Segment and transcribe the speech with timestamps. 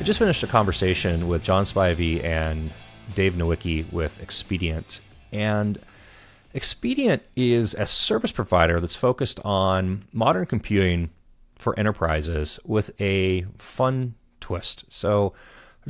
[0.00, 2.72] I just finished a conversation with John Spivey and
[3.14, 4.98] Dave Nowicki with Expedient.
[5.30, 5.78] And
[6.54, 11.10] Expedient is a service provider that's focused on modern computing
[11.54, 14.86] for enterprises with a fun twist.
[14.88, 15.34] So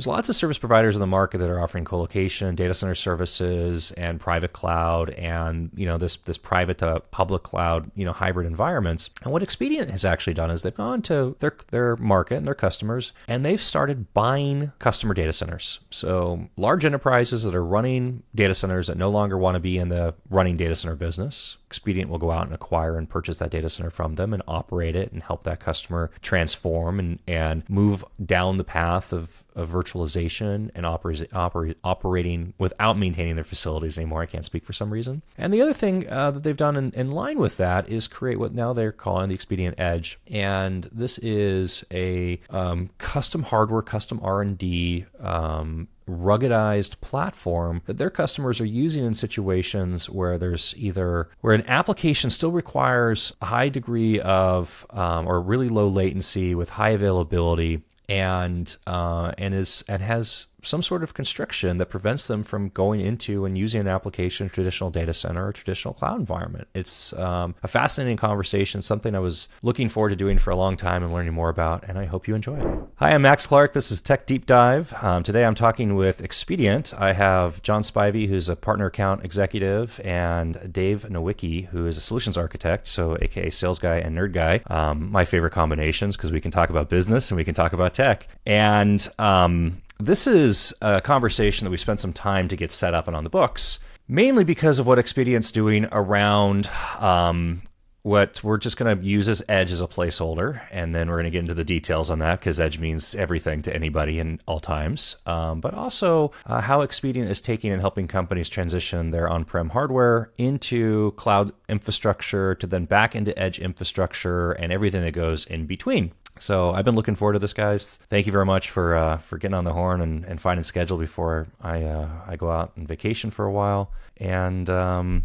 [0.01, 3.91] there's lots of service providers in the market that are offering colocation, data center services,
[3.91, 8.47] and private cloud, and you know this this private to public cloud, you know hybrid
[8.47, 9.11] environments.
[9.21, 12.55] And what Expedient has actually done is they've gone to their their market and their
[12.55, 15.79] customers, and they've started buying customer data centers.
[15.91, 19.89] So large enterprises that are running data centers that no longer want to be in
[19.89, 23.69] the running data center business, Expedient will go out and acquire and purchase that data
[23.69, 28.57] center from them and operate it and help that customer transform and, and move down
[28.57, 34.21] the path of, of virtualization and oper- oper- operating without maintaining their facilities anymore.
[34.21, 35.21] I can't speak for some reason.
[35.37, 38.37] And the other thing uh, that they've done in, in line with that is create
[38.37, 40.19] what now they're calling the Expedient Edge.
[40.27, 48.59] And this is a um, custom hardware, custom R&D um, ruggedized platform that their customers
[48.61, 54.19] are using in situations where there's either where an application still requires a high degree
[54.19, 60.47] of um, or really low latency with high availability and uh, and is and has
[60.61, 64.89] some sort of constriction that prevents them from going into and using an application, traditional
[64.89, 66.67] data center, or traditional cloud environment.
[66.73, 70.77] It's um, a fascinating conversation, something I was looking forward to doing for a long
[70.77, 72.79] time and learning more about, and I hope you enjoy it.
[72.95, 73.73] Hi, I'm Max Clark.
[73.73, 74.93] This is Tech Deep Dive.
[75.01, 76.93] Um, today I'm talking with Expedient.
[76.97, 82.01] I have John Spivey, who's a partner account executive, and Dave Nowicki, who is a
[82.01, 84.61] solutions architect, so aka sales guy and nerd guy.
[84.67, 87.93] Um, my favorite combinations because we can talk about business and we can talk about
[87.93, 88.27] tech.
[88.45, 93.07] And um, this is a conversation that we spent some time to get set up
[93.07, 97.61] and on the books, mainly because of what Expedient's doing around um,
[98.03, 101.25] what we're just going to use as Edge as a placeholder, and then we're going
[101.25, 104.59] to get into the details on that because Edge means everything to anybody in all
[104.59, 105.17] times.
[105.25, 110.31] Um, but also uh, how Expedient is taking and helping companies transition their on-prem hardware
[110.37, 116.11] into cloud infrastructure to then back into Edge infrastructure and everything that goes in between.
[116.41, 117.99] So I've been looking forward to this, guys.
[118.09, 120.97] Thank you very much for uh, for getting on the horn and, and finding schedule
[120.97, 123.91] before I uh, I go out on vacation for a while.
[124.17, 125.23] And um,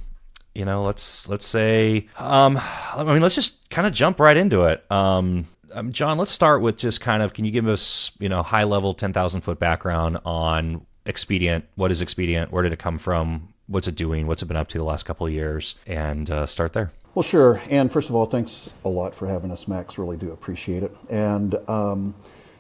[0.55, 2.61] you know, let's let's say, um,
[2.95, 4.85] I mean, let's just kind of jump right into it.
[4.91, 8.43] Um, um, John, let's start with just kind of, can you give us, you know,
[8.43, 11.65] high level, ten thousand foot background on Expedient?
[11.77, 12.53] What is Expedient?
[12.53, 13.55] Where did it come from?
[13.69, 14.27] What's it doing?
[14.27, 15.77] What's it been up to the last couple of years?
[15.87, 16.93] And uh, start there.
[17.17, 17.63] Well, sure.
[17.71, 19.97] And first of all, thanks a lot for having us, Max.
[19.97, 20.95] Really do appreciate it.
[21.09, 22.15] And um,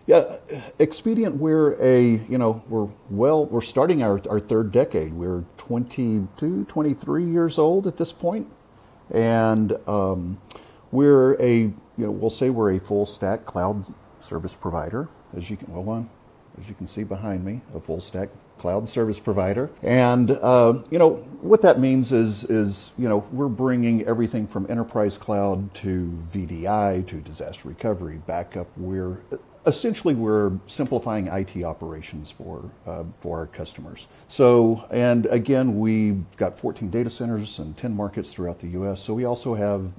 [0.06, 0.36] yeah,
[0.78, 5.12] Expedient, we're a, you know, we're well, we're starting our, our third decade.
[5.12, 8.46] We're 22, 23 years old at this point.
[9.10, 10.40] And um,
[10.90, 13.84] we're a, you know, we'll say we're a full stack cloud
[14.20, 16.08] service provider, as you can, well,
[16.58, 19.70] as you can see behind me, a full stack cloud service provider.
[19.82, 24.66] And uh, you know what that means is is you know we're bringing everything from
[24.70, 28.68] enterprise cloud to VDI to disaster recovery, backup.
[28.76, 29.18] We're
[29.66, 34.06] essentially we're simplifying IT operations for uh, for our customers.
[34.28, 39.02] So and again we've got 14 data centers and 10 markets throughout the U.S.
[39.02, 39.92] So we also have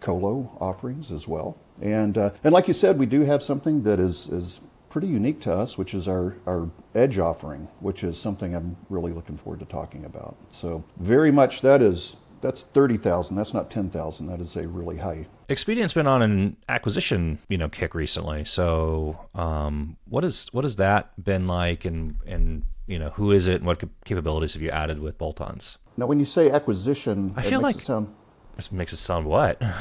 [0.00, 1.56] colo offerings as well.
[1.80, 4.60] And uh, and like you said, we do have something that is is
[4.96, 9.12] pretty unique to us, which is our, our edge offering, which is something I'm really
[9.12, 10.38] looking forward to talking about.
[10.50, 13.36] So very much that is that's 30,000.
[13.36, 14.26] That's not 10,000.
[14.26, 15.26] That is a really high.
[15.50, 18.46] Expedient's been on an acquisition, you know, kick recently.
[18.46, 23.48] So, um, what is what has that been like and and you know, who is
[23.48, 25.76] it and what capabilities have you added with bolt-ons?
[25.98, 28.14] Now, when you say acquisition, I feel like it sound
[28.56, 29.62] this makes it sound what?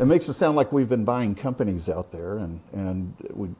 [0.00, 3.50] It makes it sound like we've been buying companies out there, and and we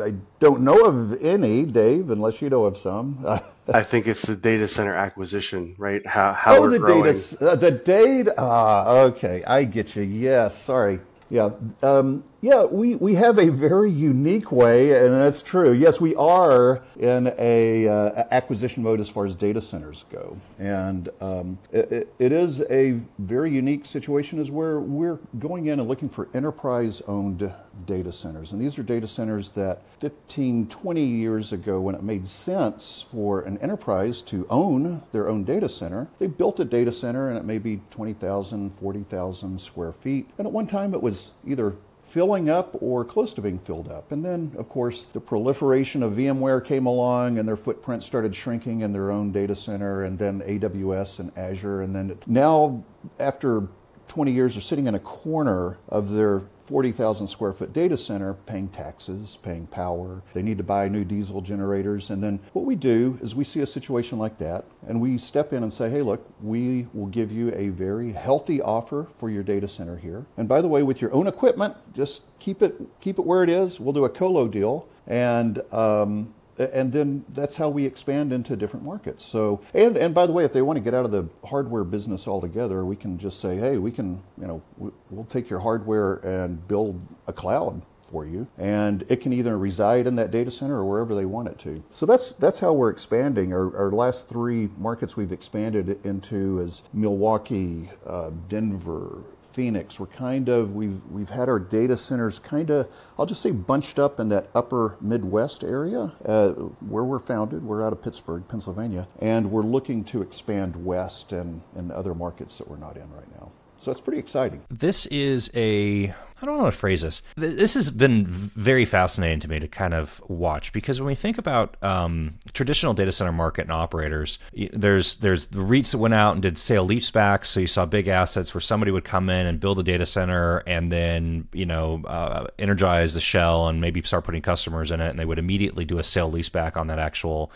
[0.00, 3.24] I don't know of any, Dave, unless you know of some.
[3.68, 6.06] I think it's the data center acquisition, right?
[6.06, 7.12] How how oh, we're the growing.
[7.12, 8.34] data, uh, the data.
[8.38, 10.02] Ah, okay, I get you.
[10.02, 11.00] Yes, sorry.
[11.28, 11.50] Yeah,
[11.82, 15.72] um, yeah, we, we have a very unique way, and that's true.
[15.72, 21.08] Yes, we are in a uh, acquisition mode as far as data centers go, and
[21.20, 24.38] um, it, it is a very unique situation.
[24.38, 27.52] Is where we're going in and looking for enterprise-owned
[27.86, 32.28] data centers, and these are data centers that 15, 20 years ago, when it made
[32.28, 37.28] sense for an enterprise to own their own data center, they built a data center,
[37.28, 41.74] and it may be 20,000, 40,000 square feet, and at one time it was either
[42.08, 44.10] filling up or close to being filled up.
[44.10, 48.80] And then, of course, the proliferation of VMware came along and their footprint started shrinking
[48.80, 51.82] in their own data center, and then AWS and Azure.
[51.82, 52.84] And then now,
[53.18, 53.68] after
[54.08, 58.68] 20 years are sitting in a corner of their 40,000 square foot data center paying
[58.68, 60.20] taxes, paying power.
[60.34, 62.10] They need to buy new diesel generators.
[62.10, 65.54] And then what we do is we see a situation like that and we step
[65.54, 69.42] in and say, hey, look, we will give you a very healthy offer for your
[69.42, 70.26] data center here.
[70.36, 73.48] And by the way, with your own equipment, just keep it, keep it where it
[73.48, 73.80] is.
[73.80, 74.86] We'll do a colo deal.
[75.06, 79.24] And um, and then that's how we expand into different markets.
[79.24, 81.84] So, and and by the way, if they want to get out of the hardware
[81.84, 84.62] business altogether, we can just say, hey, we can, you know,
[85.10, 90.06] we'll take your hardware and build a cloud for you, and it can either reside
[90.06, 91.82] in that data center or wherever they want it to.
[91.94, 93.52] So that's that's how we're expanding.
[93.52, 100.48] Our, our last three markets we've expanded into is Milwaukee, uh, Denver, Phoenix, we're kind
[100.48, 104.28] of we've we've had our data centers kind of I'll just say bunched up in
[104.28, 107.64] that upper Midwest area uh, where we're founded.
[107.64, 112.58] We're out of Pittsburgh, Pennsylvania, and we're looking to expand west and and other markets
[112.58, 113.50] that we're not in right now.
[113.80, 114.62] So it's pretty exciting.
[114.68, 117.22] This is a I don't know how to phrase this.
[117.36, 121.36] This has been very fascinating to me to kind of watch because when we think
[121.36, 124.38] about um, traditional data center market and operators,
[124.72, 127.46] there's there's the REITs that went out and did sale leasebacks.
[127.46, 130.58] So you saw big assets where somebody would come in and build a data center
[130.58, 135.08] and then you know uh, energize the shell and maybe start putting customers in it,
[135.08, 137.50] and they would immediately do a sale leaseback on that actual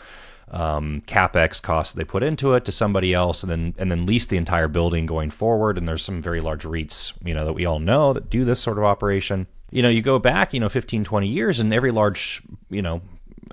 [0.51, 4.27] um, capex cost they put into it to somebody else, and then and then lease
[4.27, 5.77] the entire building going forward.
[5.77, 8.59] And there's some very large REITs, you know, that we all know that do this
[8.59, 9.47] sort of operation.
[9.71, 13.01] You know, you go back, you know, 15, 20 years, and every large, you know,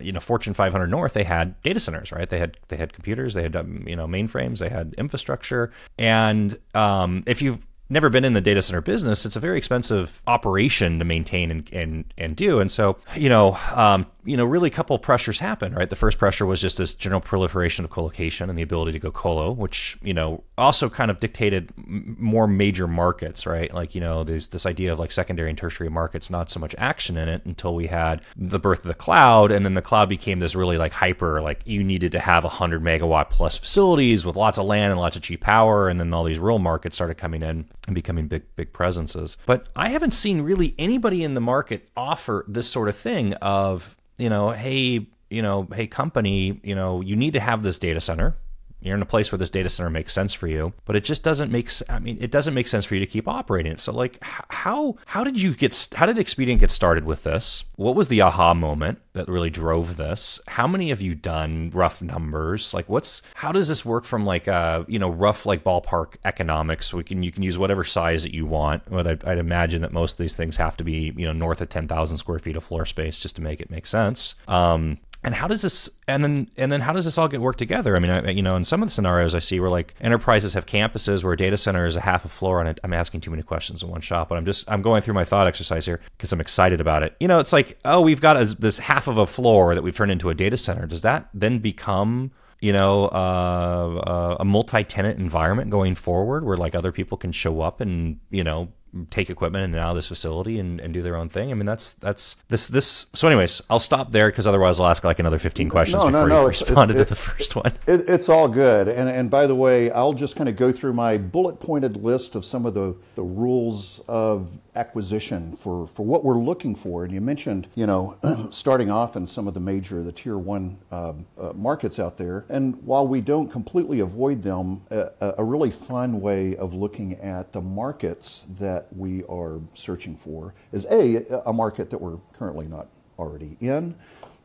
[0.00, 2.28] you know Fortune 500 North, they had data centers, right?
[2.28, 6.58] They had they had computers, they had um, you know mainframes, they had infrastructure, and
[6.74, 10.98] um, if you've never been in the data center business, it's a very expensive operation
[10.98, 12.60] to maintain and and, and do.
[12.60, 15.88] And so, you know, um, you know, really a couple pressures happen, right?
[15.88, 19.10] The first pressure was just this general proliferation of colocation and the ability to go
[19.10, 23.72] colo, which, you know, also kind of dictated more major markets, right?
[23.72, 26.74] Like, you know, there's this idea of like secondary and tertiary markets, not so much
[26.78, 29.52] action in it until we had the birth of the cloud.
[29.52, 32.82] And then the cloud became this really like hyper, like you needed to have 100
[32.82, 35.88] megawatt plus facilities with lots of land and lots of cheap power.
[35.88, 39.36] And then all these rural markets started coming in and becoming big, big presences.
[39.46, 43.96] But I haven't seen really anybody in the market offer this sort of thing of,
[44.20, 48.00] you know, hey, you know, hey, company, you know, you need to have this data
[48.00, 48.36] center.
[48.80, 51.22] You're in a place where this data center makes sense for you, but it just
[51.22, 51.70] doesn't make.
[51.88, 53.80] I mean, it doesn't make sense for you to keep operating it.
[53.80, 55.88] So, like, how how did you get?
[55.94, 57.64] How did Expedient get started with this?
[57.76, 60.40] What was the aha moment that really drove this?
[60.46, 61.70] How many have you done?
[61.74, 62.72] Rough numbers.
[62.72, 66.94] Like, what's how does this work from like uh you know rough like ballpark economics?
[66.94, 68.84] We can you can use whatever size that you want.
[68.90, 71.60] But I'd, I'd imagine that most of these things have to be you know north
[71.60, 74.34] of ten thousand square feet of floor space just to make it make sense.
[74.48, 77.58] Um, and how does this and then and then how does this all get worked
[77.58, 77.96] together?
[77.96, 80.54] I mean I, you know in some of the scenarios i see where like enterprises
[80.54, 83.30] have campuses where a data center is a half a floor and i'm asking too
[83.30, 86.00] many questions in one shot but i'm just i'm going through my thought exercise here
[86.16, 87.14] because i'm excited about it.
[87.20, 89.96] You know it's like oh we've got a, this half of a floor that we've
[89.96, 90.86] turned into a data center.
[90.86, 96.74] Does that then become you know, uh, uh, a multi-tenant environment going forward, where like
[96.74, 98.68] other people can show up and you know
[99.10, 101.50] take equipment and now this facility and, and do their own thing.
[101.50, 103.06] I mean, that's that's this this.
[103.14, 106.28] So, anyways, I'll stop there because otherwise I'll ask like another fifteen questions no, before
[106.28, 107.72] no, no, you responded to the first one.
[107.86, 108.88] It, it's all good.
[108.88, 112.34] And and by the way, I'll just kind of go through my bullet pointed list
[112.34, 117.04] of some of the the rules of acquisition for, for what we're looking for.
[117.04, 118.16] And you mentioned, you know,
[118.50, 122.46] starting off in some of the major, the tier one uh, uh, markets out there.
[122.48, 127.52] And while we don't completely avoid them, a, a, really fun way of looking at
[127.52, 132.88] the markets that we are searching for is A, a market that we're currently not
[133.18, 133.94] already in.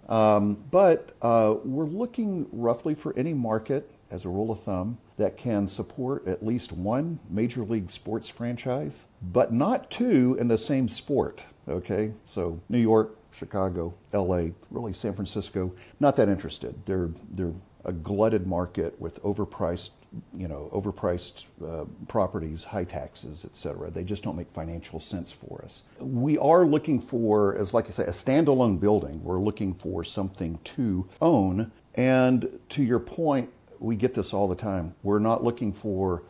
[0.10, 5.38] Um, but uh, we're looking roughly for any market, as a rule of thumb, that
[5.38, 10.90] can support at least one major league sports franchise, but not two in the same
[10.90, 11.44] sport.
[11.68, 16.86] Okay, so New York, Chicago, LA, really San Francisco, not that interested.
[16.86, 17.54] They're they're
[17.86, 19.92] a glutted market with overpriced,
[20.36, 23.92] you know, overpriced uh, properties, high taxes, et cetera.
[23.92, 25.84] They just don't make financial sense for us.
[26.00, 29.24] We are looking for, as like I say, a standalone building.
[29.24, 31.72] We're looking for something to own.
[31.94, 33.52] And to your point,
[33.86, 34.96] we get this all the time.
[35.04, 36.24] We're not looking for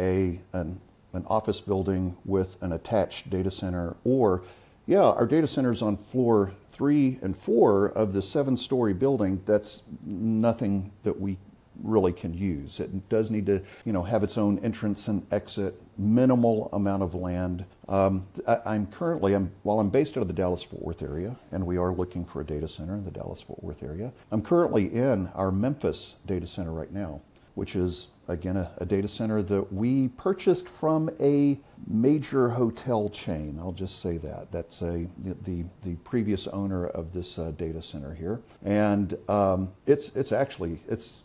[0.00, 0.80] a an,
[1.12, 4.42] an office building with an attached data center or
[4.86, 9.42] yeah, our data center is on floor three and four of the seven story building.
[9.46, 11.36] That's nothing that we
[11.82, 12.80] really can use.
[12.80, 17.14] It does need to, you know, have its own entrance and exit, minimal amount of
[17.14, 17.64] land.
[17.92, 21.66] Um, I, am currently, I'm, while I'm based out of the Dallas-Fort Worth area, and
[21.66, 25.26] we are looking for a data center in the Dallas-Fort Worth area, I'm currently in
[25.34, 27.20] our Memphis data center right now.
[27.54, 33.58] which is again a, a, data center that we purchased from a major hotel chain.
[33.60, 38.14] I'll just say that that's a the the previous owner of this uh, data center
[38.14, 41.22] here, and um, it's it's actually it's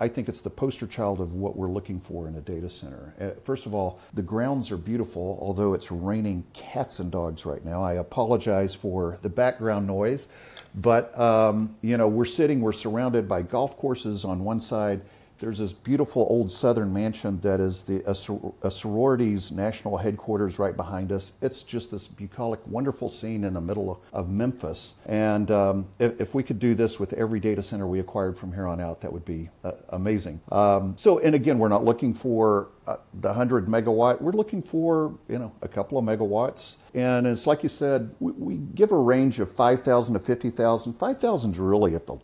[0.00, 3.14] I think it's the poster child of what we're looking for in a data center.
[3.20, 7.64] Uh, first of all, the grounds are beautiful, although it's raining cats and dogs right
[7.64, 7.82] now.
[7.82, 10.28] I apologize for the background noise,
[10.74, 15.00] but um, you know we're sitting, we're surrounded by golf courses on one side
[15.40, 21.12] there's this beautiful old southern mansion that is the a, sorority's national headquarters right behind
[21.12, 21.32] us.
[21.40, 24.94] It's just this bucolic, wonderful scene in the middle of, Memphis.
[25.06, 28.52] And um, if, if, we could do this with every data center we acquired from
[28.52, 30.40] here on out, that would be uh, amazing.
[30.52, 32.68] Um, so, and again, we're not looking for
[33.12, 34.20] the 100 megawatt.
[34.20, 36.76] We're looking for, you know, a couple of megawatts.
[36.94, 40.94] And it's like you said, we, we give a range of 5,000 to 50,000.
[40.94, 42.16] 5,000 is really at the,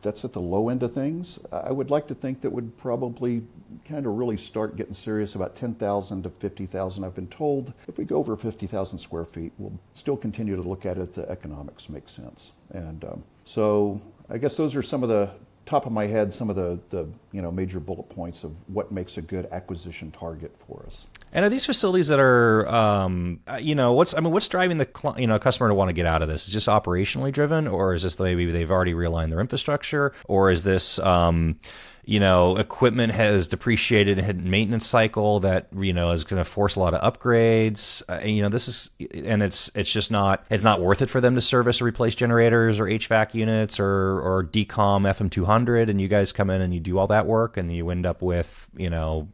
[0.00, 1.38] that's at the low end of things.
[1.50, 3.42] I would like to think that would probably
[3.84, 7.04] kind of really start getting serious about 10,000 to 50,000.
[7.04, 10.86] I've been told if we go over 50,000 square feet, we'll still continue to look
[10.86, 12.52] at it if the economics make sense.
[12.70, 15.30] And um, so I guess those are some of the
[15.66, 18.90] top of my head some of the, the you know major bullet points of what
[18.90, 21.06] makes a good acquisition target for us.
[21.34, 24.76] And are these facilities that are, um, uh, you know, what's I mean, what's driving
[24.76, 26.46] the you know customer to want to get out of this?
[26.46, 30.62] Is just operationally driven, or is this maybe they've already realigned their infrastructure, or is
[30.62, 31.58] this um,
[32.04, 36.44] you know, equipment has depreciated and had maintenance cycle that you know is going to
[36.44, 38.02] force a lot of upgrades.
[38.08, 41.20] Uh, you know, this is and it's it's just not it's not worth it for
[41.20, 45.88] them to service or replace generators or HVAC units or or decom FM two hundred,
[45.88, 48.20] and you guys come in and you do all that work, and you end up
[48.20, 49.28] with you know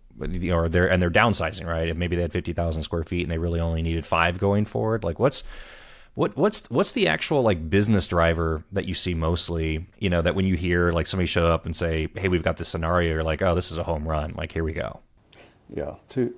[0.53, 1.89] or they're and they're downsizing, right?
[1.89, 4.67] If maybe they had fifty thousand square feet and they really only needed five going
[4.67, 5.43] forward, like what's
[6.19, 9.87] what what's what's the actual like business driver that you see mostly?
[10.01, 12.57] You know that when you hear like somebody show up and say, "Hey, we've got
[12.57, 14.99] this scenario," you're like, "Oh, this is a home run!" Like here we go.
[15.73, 15.95] Yeah.
[16.11, 16.35] To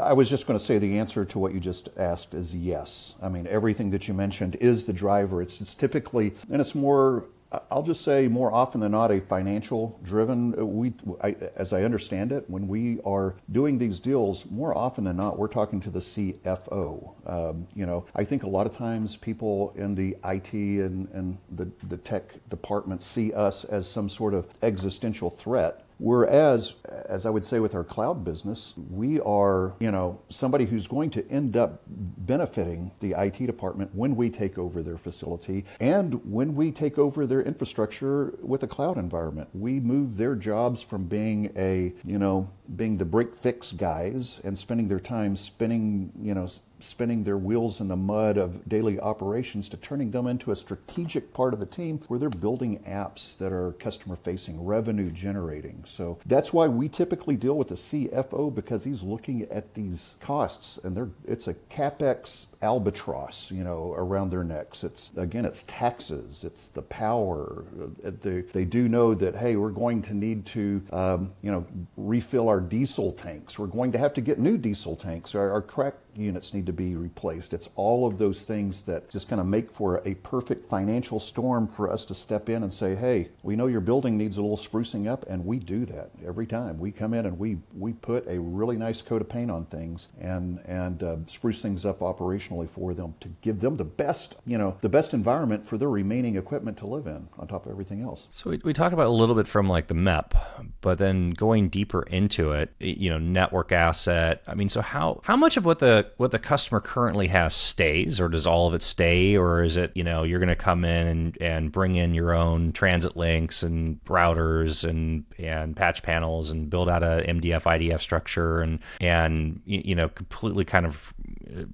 [0.00, 3.16] I was just going to say the answer to what you just asked is yes.
[3.20, 5.42] I mean, everything that you mentioned is the driver.
[5.42, 7.24] It's, it's typically, and it's more
[7.70, 10.58] I'll just say more often than not a financial driven.
[10.58, 15.04] Uh, we, I, as I understand it, when we are doing these deals, more often
[15.04, 17.14] than not, we're talking to the CFO.
[17.28, 21.38] Um, you know, I think a lot of times people in the IT and, and
[21.50, 26.74] the, the tech department see us as some sort of existential threat Whereas,
[27.08, 31.10] as I would say with our cloud business, we are, you know, somebody who's going
[31.10, 36.54] to end up benefiting the IT department when we take over their facility and when
[36.54, 39.48] we take over their infrastructure with a cloud environment.
[39.54, 44.58] We move their jobs from being a, you know, being the break fix guys and
[44.58, 46.48] spending their time spinning, you know,
[46.80, 51.32] spinning their wheels in the mud of daily operations to turning them into a strategic
[51.32, 55.82] part of the team where they're building apps that are customer facing, revenue generating.
[55.86, 60.78] So that's why we typically deal with the CFO because he's looking at these costs
[60.82, 64.82] and they're it's a capex albatross, you know, around their necks.
[64.84, 67.64] It's again, it's taxes, it's the power.
[68.02, 71.66] They, they do know that hey, we're going to need to, um, you know,
[71.96, 73.58] refill our diesel tanks.
[73.58, 75.34] We're going to have to get new diesel tanks.
[75.34, 77.52] Our, our CRAC units need to be replaced.
[77.52, 81.68] It's all of those things that just kind of make for a perfect financial storm
[81.68, 84.56] for us to step in and say, hey, we know your building needs a little
[84.56, 86.78] sprucing up, and we do that every time.
[86.78, 90.08] We come in and we we put a really nice coat of paint on things
[90.20, 94.56] and and uh, spruce things up operationally for them to give them the best, you
[94.56, 98.02] know, the best environment for their remaining equipment to live in on top of everything
[98.02, 98.28] else.
[98.30, 100.32] So we, we about a little bit from like the MEP,
[100.80, 104.42] but then going deeper into it, you know, network asset.
[104.46, 108.20] I mean, so how how much of what the what the customer currently has stays,
[108.20, 110.84] or does all of it stay, or is it you know you're going to come
[110.84, 116.50] in and and bring in your own transit links and routers and and patch panels
[116.50, 121.14] and build out a MDF IDF structure and and you know completely kind of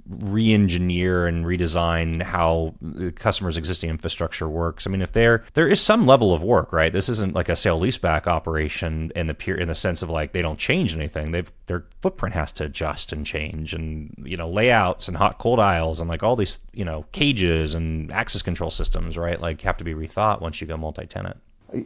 [0.09, 4.87] re-engineer and redesign how the customer's existing infrastructure works.
[4.87, 6.93] I mean, if there there is some level of work, right?
[6.93, 10.33] This isn't like a sale leaseback operation in the pure in the sense of like
[10.33, 11.33] they don't change anything.
[11.33, 15.61] They've their footprint has to adjust and change, and you know layouts and hot cold
[15.61, 19.41] aisles and like all these you know cages and access control systems, right?
[19.41, 21.39] Like have to be rethought once you go multi-tenant.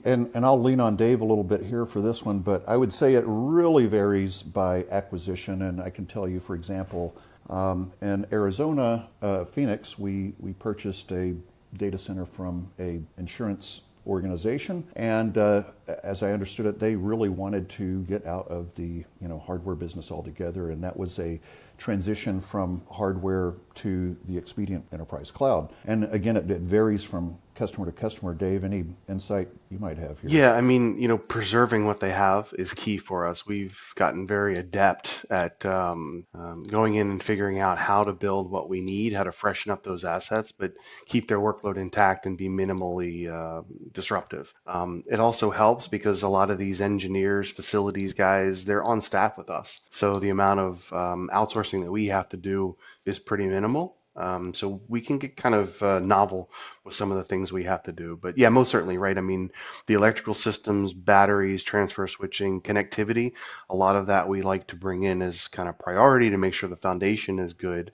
[0.05, 2.77] And, and I'll lean on Dave a little bit here for this one, but I
[2.77, 5.61] would say it really varies by acquisition.
[5.63, 7.15] And I can tell you, for example,
[7.49, 11.35] um, in Arizona, uh, Phoenix, we, we purchased a
[11.77, 15.65] data center from a insurance organization, and uh,
[16.03, 19.75] as I understood it, they really wanted to get out of the you know hardware
[19.75, 21.41] business altogether, and that was a
[21.79, 25.73] transition from hardware to the Expedient Enterprise Cloud.
[25.87, 28.35] And again, it, it varies from customer to customer.
[28.35, 30.31] Dave, any insight you might have here?
[30.31, 33.47] Yeah, I mean, you know, preserving what they have is key for us.
[33.47, 38.51] We've gotten very adept at um, um, going in and figuring out how to build
[38.51, 40.73] what we need, how to freshen up those assets, but
[41.07, 44.53] keep their workload intact and be minimally uh, disruptive.
[44.67, 49.39] Um, it also helps because a lot of these engineers, facilities guys, they're on staff
[49.39, 49.81] with us.
[49.91, 53.97] So the amount of um, outsourcing that we have to do is pretty minimal.
[54.17, 56.51] Um, so we can get kind of uh, novel
[56.85, 58.19] with some of the things we have to do.
[58.21, 59.19] But yeah, most certainly, right?
[59.19, 59.51] I mean,
[59.87, 63.33] the electrical systems, batteries, transfer switching, connectivity,
[63.71, 66.55] a lot of that we like to bring in as kind of priority to make
[66.55, 67.93] sure the foundation is good.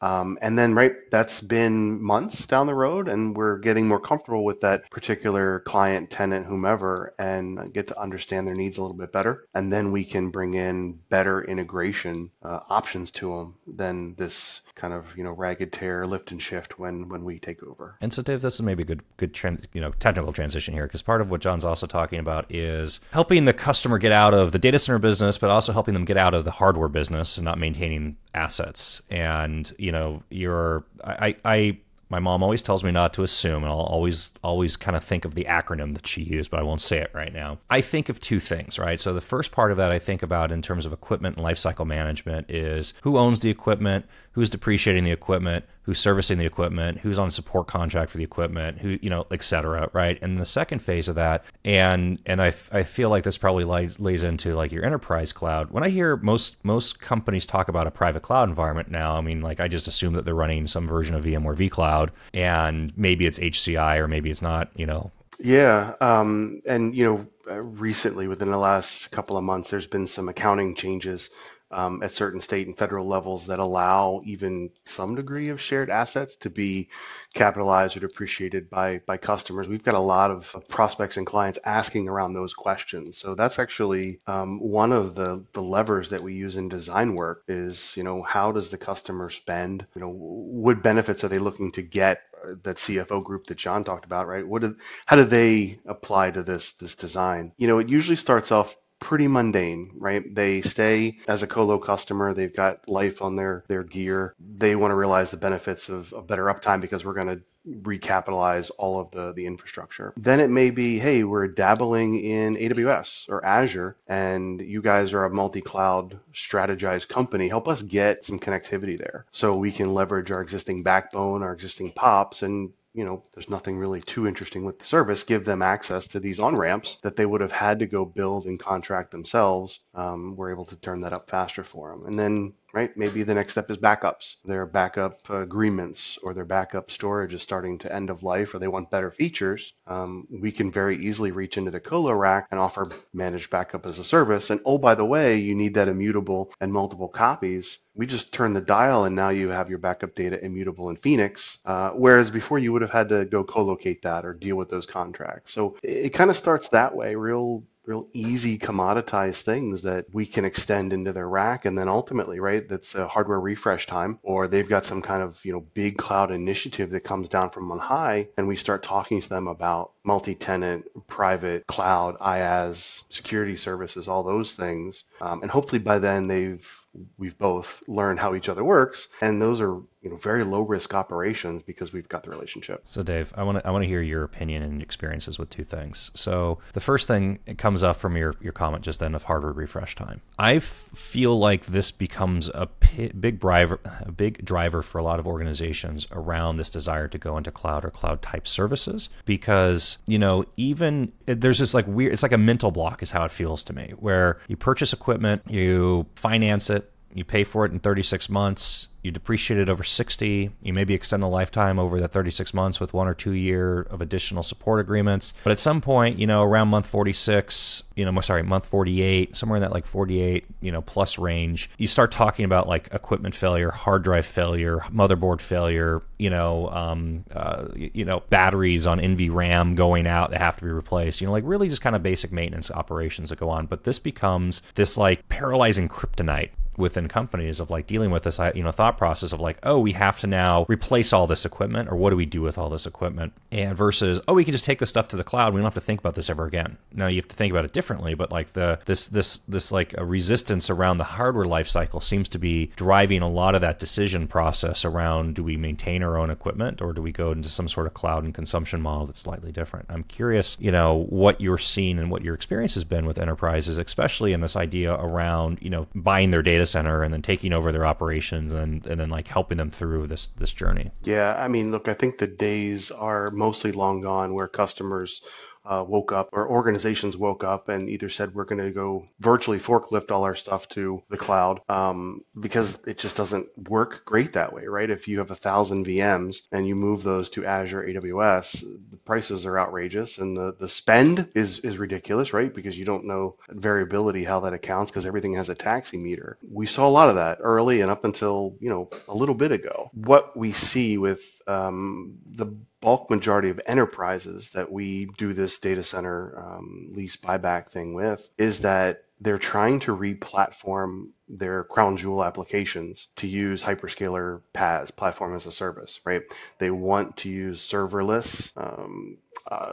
[0.00, 4.44] Um, and then, right, that's been months down the road, and we're getting more comfortable
[4.44, 9.12] with that particular client, tenant, whomever, and get to understand their needs a little bit
[9.12, 9.46] better.
[9.54, 14.94] And then we can bring in better integration uh, options to them than this kind
[14.94, 17.96] of you know ragged tear lift and shift when when we take over.
[18.00, 19.36] And so, Dave, this is maybe a good good
[19.72, 23.44] you know technical transition here because part of what John's also talking about is helping
[23.44, 26.34] the customer get out of the data center business, but also helping them get out
[26.34, 29.02] of the hardware business and not maintaining assets.
[29.10, 31.78] And you know, you're I I
[32.10, 35.24] my mom always tells me not to assume, and I'll always always kind of think
[35.24, 37.58] of the acronym that she used, but I won't say it right now.
[37.68, 38.98] I think of two things, right?
[38.98, 41.86] So the first part of that I think about in terms of equipment and lifecycle
[41.86, 47.18] management is who owns the equipment, who's depreciating the equipment, who's servicing the equipment, who's
[47.18, 50.18] on support contract for the equipment, who you know, et cetera, right?
[50.20, 53.98] And the second phase of that, and and I, I feel like this probably lays,
[53.98, 55.70] lays into like your enterprise cloud.
[55.70, 59.40] When I hear most most companies talk about a private cloud environment now, I mean,
[59.40, 63.38] like I just assume that they're running some version of VMware vCloud, and maybe it's
[63.38, 65.10] HCI or maybe it's not, you know.
[65.40, 70.28] Yeah, um, and you know, recently within the last couple of months, there's been some
[70.28, 71.30] accounting changes
[71.70, 76.36] um, at certain state and federal levels that allow even some degree of shared assets
[76.36, 76.88] to be
[77.34, 79.68] capitalized or depreciated by by customers.
[79.68, 83.18] We've got a lot of prospects and clients asking around those questions.
[83.18, 87.44] So that's actually um, one of the the levers that we use in design work
[87.48, 89.86] is you know how does the customer spend?
[89.94, 93.84] You know what benefits are they looking to get uh, that CFO group that John
[93.84, 94.46] talked about, right?
[94.46, 94.76] What did,
[95.06, 97.52] how do they apply to this this design?
[97.58, 98.76] You know, it usually starts off
[99.08, 100.22] pretty mundane, right?
[100.34, 102.34] They stay as a colo customer.
[102.34, 104.34] They've got life on their their gear.
[104.38, 108.70] They want to realize the benefits of, of better uptime because we're going to recapitalize
[108.78, 110.12] all of the the infrastructure.
[110.16, 115.24] Then it may be, hey, we're dabbling in AWS or Azure, and you guys are
[115.24, 117.48] a multi-cloud strategized company.
[117.48, 121.92] Help us get some connectivity there, so we can leverage our existing backbone, our existing
[121.92, 126.08] POPs, and you know, there's nothing really too interesting with the service, give them access
[126.08, 129.80] to these on ramps that they would have had to go build and contract themselves.
[129.94, 132.06] Um, we're able to turn that up faster for them.
[132.06, 132.96] And then right?
[132.96, 134.36] Maybe the next step is backups.
[134.44, 138.68] Their backup agreements or their backup storage is starting to end of life or they
[138.68, 139.72] want better features.
[139.86, 143.98] Um, we can very easily reach into the colo rack and offer managed backup as
[143.98, 144.50] a service.
[144.50, 147.78] And oh, by the way, you need that immutable and multiple copies.
[147.94, 151.58] We just turn the dial and now you have your backup data immutable in Phoenix.
[151.64, 154.86] Uh, whereas before you would have had to go co-locate that or deal with those
[154.86, 155.52] contracts.
[155.52, 160.26] So it, it kind of starts that way, real real easy commoditized things that we
[160.26, 161.64] can extend into their rack.
[161.64, 165.42] And then ultimately right that's a hardware refresh time or they've got some kind of
[165.44, 169.22] you know big cloud initiative that comes down from on high and we start talking
[169.22, 175.04] to them about multi-tenant private cloud IaaS security services all those things.
[175.22, 176.84] Um, and hopefully by then they've
[177.16, 180.94] we've both learned how each other works and those are you know very low risk
[180.94, 182.80] operations because we've got the relationship.
[182.84, 185.64] So dave i want to i want to hear your opinion and experiences with two
[185.64, 186.10] things.
[186.14, 189.52] So the first thing it comes up from your your comment just then of hardware
[189.52, 190.20] refresh time.
[190.38, 195.02] I f- feel like this becomes a p- big driver a big driver for a
[195.02, 199.98] lot of organizations around this desire to go into cloud or cloud type services because
[200.06, 203.30] you know even there's this like weird it's like a mental block is how it
[203.30, 207.78] feels to me where you purchase equipment you finance it you pay for it in
[207.78, 212.52] 36 months you depreciate it over 60 you maybe extend the lifetime over that 36
[212.52, 215.32] months with one or two year of additional support agreements.
[215.44, 219.56] But at some point you know around month 46 you know sorry month 48 somewhere
[219.56, 223.70] in that like 48 you know plus range you start talking about like equipment failure
[223.70, 230.06] hard drive failure motherboard failure you know um, uh, you know batteries on nvram going
[230.06, 232.70] out that have to be replaced you know like really just kind of basic maintenance
[232.70, 233.66] operations that go on.
[233.66, 238.62] But this becomes this like paralyzing kryptonite within companies of like dealing with this you
[238.62, 241.96] know thought process of like oh we have to now replace all this equipment or
[241.96, 243.32] what do we do with all this equipment?
[243.50, 245.74] And versus oh we can just take this stuff to the cloud we don't have
[245.74, 246.78] to think about this ever again.
[246.92, 249.94] Now you have to think about it differently but like the this this this like
[249.98, 253.78] a resistance around the hardware life cycle seems to be driving a lot of that
[253.78, 257.68] decision process around do we maintain our own equipment or do we go into some
[257.68, 259.86] sort of cloud and consumption model that's slightly different?
[259.88, 263.78] I'm curious you know what you're seeing and what your experience has been with enterprises
[263.78, 267.72] especially in this idea around you know buying their data center and then taking over
[267.72, 270.90] their operations and and then like helping them through this this journey.
[271.04, 275.22] Yeah, I mean, look, I think the days are mostly long gone where customers
[275.68, 279.58] uh, woke up or organizations woke up and either said we're going to go virtually
[279.58, 284.52] forklift all our stuff to the cloud um, because it just doesn't work great that
[284.52, 284.88] way, right?
[284.88, 289.44] If you have a thousand VMs and you move those to Azure AWS, the prices
[289.44, 292.52] are outrageous and the, the spend is, is ridiculous, right?
[292.52, 296.38] Because you don't know variability how that accounts because everything has a taxi meter.
[296.50, 299.52] We saw a lot of that early and up until, you know, a little bit
[299.52, 299.90] ago.
[299.92, 302.46] What we see with um, the
[302.80, 308.28] bulk majority of enterprises that we do this data center um, lease buyback thing with
[308.38, 315.34] is that they're trying to re-platform their crown jewel applications to use hyperscaler PaaS, platform
[315.34, 316.22] as a service, right?
[316.58, 319.18] They want to use serverless um,
[319.50, 319.72] uh,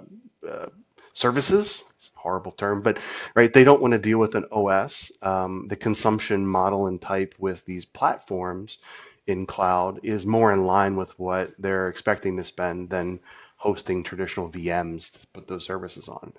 [0.50, 0.66] uh,
[1.14, 1.84] services.
[1.92, 3.00] It's a horrible term, but
[3.36, 5.12] right, they don't want to deal with an OS.
[5.22, 8.80] Um, the consumption model and type with these platforms
[9.28, 13.20] in cloud is more in line with what they're expecting to spend than
[13.66, 16.32] hosting traditional VMs to put those services on.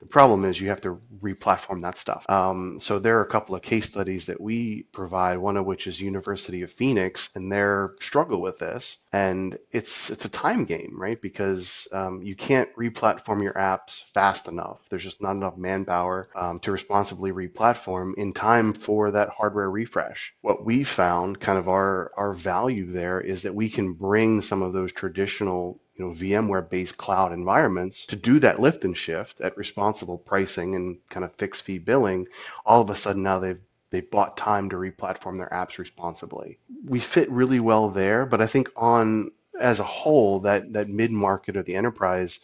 [0.00, 2.28] The problem is you have to re-platform that stuff.
[2.28, 5.38] Um, so there are a couple of case studies that we provide.
[5.38, 10.26] One of which is University of Phoenix, and their struggle with this, and it's it's
[10.26, 11.18] a time game, right?
[11.22, 14.80] Because um, you can't re-platform your apps fast enough.
[14.90, 20.34] There's just not enough manpower um, to responsibly re-platform in time for that hardware refresh.
[20.42, 24.60] What we found, kind of our our value there, is that we can bring some
[24.60, 29.56] of those traditional you know, VMware-based cloud environments to do that lift and shift at
[29.56, 32.26] responsible pricing and kind of fixed fee billing,
[32.66, 36.58] all of a sudden now they've they bought time to replatform their apps responsibly.
[36.84, 39.30] We fit really well there, but I think on
[39.60, 42.40] as a whole, that that mid market or the enterprise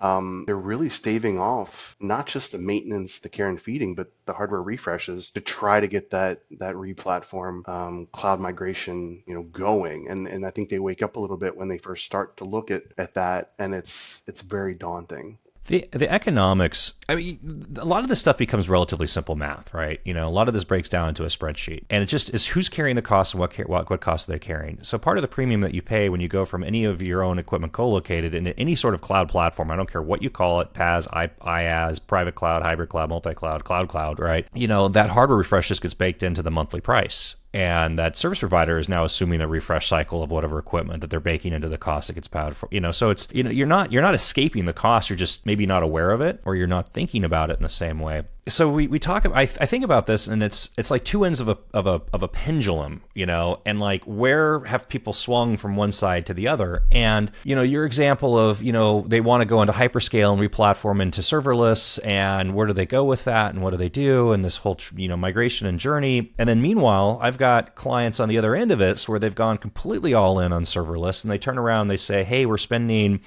[0.00, 4.32] um, they're really staving off not just the maintenance, the care and feeding, but the
[4.32, 10.08] hardware refreshes to try to get that that replatform um, cloud migration, you know, going.
[10.08, 12.44] And and I think they wake up a little bit when they first start to
[12.44, 15.38] look at at that, and it's it's very daunting.
[15.70, 20.00] The the economics, I mean, a lot of this stuff becomes relatively simple math, right?
[20.04, 22.44] You know, a lot of this breaks down into a spreadsheet, and it just is
[22.44, 24.80] who's carrying the cost and what what what they're carrying.
[24.82, 27.22] So part of the premium that you pay when you go from any of your
[27.22, 30.60] own equipment co-located into any sort of cloud platform, I don't care what you call
[30.60, 34.48] it, PaaS, I, IaaS, private cloud, hybrid cloud, multi-cloud, cloud cloud, right?
[34.52, 38.38] You know, that hardware refresh just gets baked into the monthly price and that service
[38.38, 41.78] provider is now assuming the refresh cycle of whatever equipment that they're baking into the
[41.78, 44.14] cost that gets paid for you know so it's you know you're not you're not
[44.14, 45.10] escaping the cost.
[45.10, 47.68] You're just maybe not aware of it or you're not thinking about it in the
[47.68, 51.04] same way so we, we talk I, I think about this and it's it's like
[51.04, 54.88] two ends of a of a of a pendulum you know and like where have
[54.88, 56.82] people swung from one side to the other?
[56.92, 60.50] And you know your example of you know they want to go into hyperscale and
[60.50, 64.32] replatform into serverless and where do they go with that and what do they do
[64.32, 66.32] and this whole you know migration and journey.
[66.38, 69.58] And then meanwhile I've got clients on the other end of it where they've gone
[69.58, 73.20] completely all in on serverless and they turn around and they say hey we're spending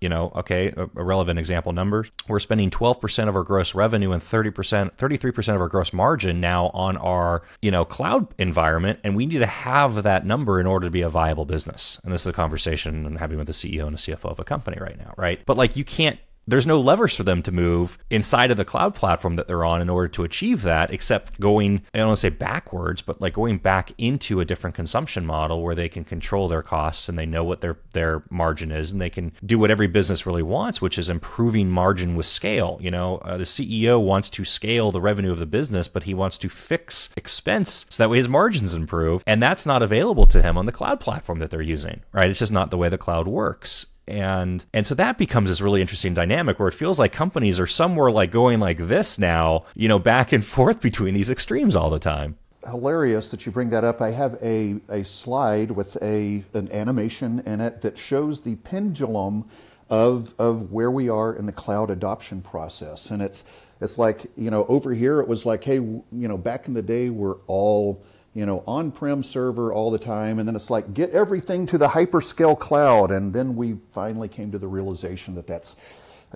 [0.00, 2.10] you know, okay, a, a relevant example numbers.
[2.28, 6.70] We're spending 12% of our gross revenue and 30%, 33% of our gross margin now
[6.74, 9.00] on our, you know, cloud environment.
[9.04, 11.98] And we need to have that number in order to be a viable business.
[12.04, 14.44] And this is a conversation I'm having with the CEO and the CFO of a
[14.44, 15.40] company right now, right?
[15.46, 18.94] But like you can't there's no levers for them to move inside of the cloud
[18.94, 22.20] platform that they're on in order to achieve that, except going, I don't want to
[22.22, 26.48] say backwards, but like going back into a different consumption model where they can control
[26.48, 29.70] their costs and they know what their, their margin is and they can do what
[29.70, 32.78] every business really wants, which is improving margin with scale.
[32.80, 36.14] You know, uh, the CEO wants to scale the revenue of the business, but he
[36.14, 39.22] wants to fix expense so that way his margins improve.
[39.26, 42.30] And that's not available to him on the cloud platform that they're using, right?
[42.30, 45.80] It's just not the way the cloud works and and so that becomes this really
[45.80, 49.88] interesting dynamic where it feels like companies are somewhere like going like this now you
[49.88, 52.36] know back and forth between these extremes all the time.
[52.68, 54.02] Hilarious that you bring that up.
[54.02, 59.48] I have a, a slide with a an animation in it that shows the pendulum
[59.88, 63.10] of of where we are in the cloud adoption process.
[63.10, 63.44] And it's
[63.80, 66.82] it's like you know over here it was like hey you know back in the
[66.82, 68.02] day we're all
[68.38, 71.88] you know, on-prem server all the time, and then it's like get everything to the
[71.88, 75.74] hyperscale cloud, and then we finally came to the realization that that's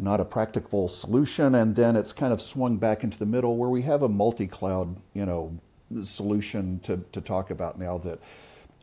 [0.01, 3.69] not a practical solution, and then it's kind of swung back into the middle where
[3.69, 5.57] we have a multi-cloud, you know,
[6.03, 8.19] solution to, to talk about now that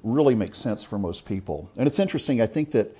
[0.02, 1.70] really makes sense for most people.
[1.76, 2.96] And it's interesting, I think that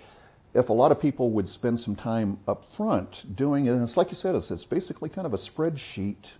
[0.54, 3.96] if a lot of people would spend some time up front doing it, and it's
[3.96, 6.32] like you said, it's, it's basically kind of a spreadsheet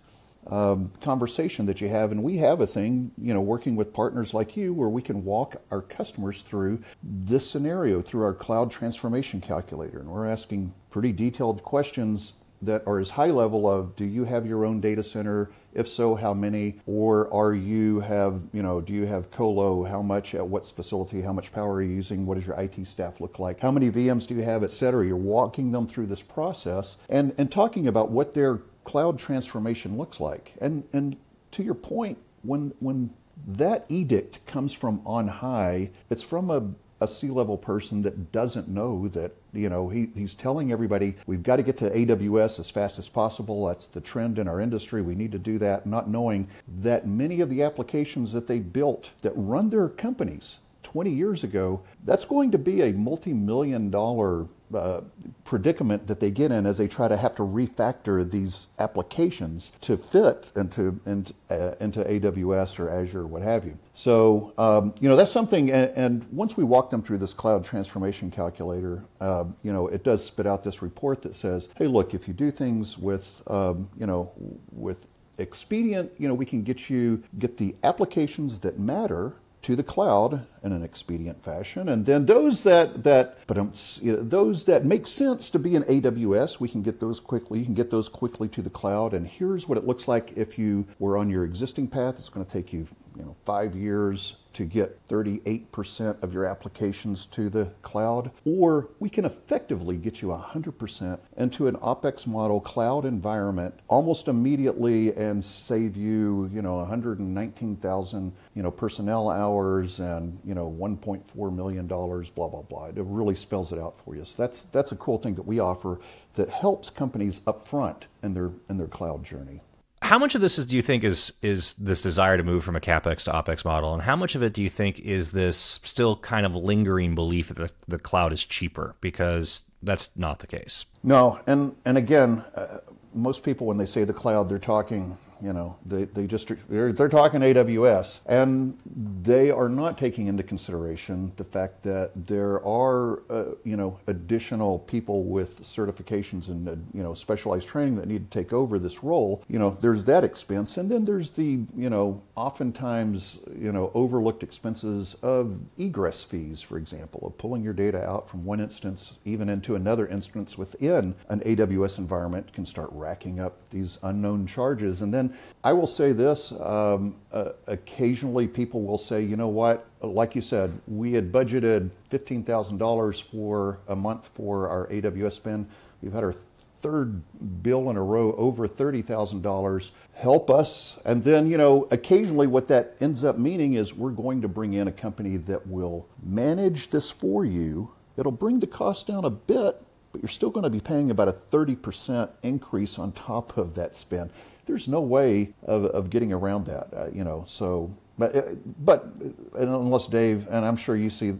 [0.46, 2.12] um, conversation that you have.
[2.12, 5.24] And we have a thing, you know, working with partners like you where we can
[5.24, 9.98] walk our customers through this scenario through our cloud transformation calculator.
[9.98, 14.46] And we're asking pretty detailed questions that are as high level of do you have
[14.46, 15.50] your own data center?
[15.72, 16.80] If so how many?
[16.84, 19.84] Or are you have you know do you have colo?
[19.84, 21.22] How much at what facility?
[21.22, 22.26] How much power are you using?
[22.26, 23.60] What does your IT staff look like?
[23.60, 25.06] How many VMs do you have et cetera?
[25.06, 30.18] You're walking them through this process and and talking about what their cloud transformation looks
[30.18, 30.52] like.
[30.60, 31.16] And and
[31.52, 33.10] to your point when when
[33.46, 36.70] that edict comes from on high it's from a
[37.02, 41.56] a C-level person that doesn't know that you know he, he's telling everybody we've got
[41.56, 43.66] to get to aws as fast as possible.
[43.66, 45.00] That's the trend in our industry.
[45.02, 46.48] We need to do that not knowing
[46.82, 51.82] that many of the applications that they built that run their companies 20 years ago
[52.04, 55.00] that's going to be a multi-million dollar uh,
[55.44, 59.96] predicament that they get in as they try to have to refactor these applications to
[59.96, 63.76] fit into into, uh, into AWS or Azure or what have you.
[63.94, 65.70] So um, you know that's something.
[65.70, 70.04] And, and, once we walk them through this cloud transformation calculator, uh, you know it
[70.04, 73.88] does spit out this report that says, hey, look, if you do things with um,
[73.98, 74.30] you know
[74.70, 75.06] with
[75.38, 80.46] expedient, you know we can get you get the applications that matter to the cloud
[80.62, 81.88] in an expedient fashion.
[81.88, 85.74] And then those that that but um, you know, those that make sense to be
[85.74, 87.58] in AWS, we can get those quickly.
[87.60, 89.12] You can get those quickly to the cloud.
[89.12, 92.16] And here's what it looks like if you were on your existing path.
[92.18, 97.24] It's going to take you you know, five years to get 38% of your applications
[97.26, 103.04] to the cloud, or we can effectively get you 100% into an OpEx model cloud
[103.04, 110.54] environment almost immediately and save you, you know, 119,000, you know, personnel hours and, you
[110.54, 112.86] know, 1.4 million dollars, blah blah blah.
[112.86, 114.24] It really spells it out for you.
[114.24, 116.00] So that's that's a cool thing that we offer
[116.34, 119.60] that helps companies up front in their in their cloud journey
[120.02, 122.76] how much of this is do you think is is this desire to move from
[122.76, 125.56] a capex to opex model, and how much of it do you think is this
[125.56, 128.96] still kind of lingering belief that the, the cloud is cheaper?
[129.00, 130.84] Because that's not the case.
[131.02, 132.78] No, and and again, uh,
[133.14, 136.92] most people when they say the cloud, they're talking you know, they, they just they're,
[136.92, 138.78] they're talking AWS, and
[139.22, 144.80] they are not taking into consideration the fact that there are uh, you know additional
[144.80, 149.02] people with certifications and uh, you know specialized training that need to take over this
[149.02, 149.42] role.
[149.48, 154.42] You know, there's that expense, and then there's the you know oftentimes you know overlooked
[154.42, 159.48] expenses of egress fees, for example, of pulling your data out from one instance even
[159.48, 165.12] into another instance within an AWS environment can start racking up these unknown charges, and
[165.12, 165.29] then
[165.62, 170.42] I will say this um, uh, occasionally people will say, you know what, like you
[170.42, 175.68] said, we had budgeted $15,000 for a month for our AWS spend.
[176.02, 176.34] We've had our
[176.80, 177.22] third
[177.62, 179.90] bill in a row over $30,000.
[180.14, 180.98] Help us.
[181.04, 184.72] And then, you know, occasionally what that ends up meaning is we're going to bring
[184.72, 187.92] in a company that will manage this for you.
[188.16, 191.28] It'll bring the cost down a bit, but you're still going to be paying about
[191.28, 194.30] a 30% increase on top of that spend
[194.66, 197.44] there's no way of, of getting around that, uh, you know.
[197.46, 198.42] So, but uh,
[198.78, 199.06] but
[199.54, 201.34] unless Dave and I'm sure you see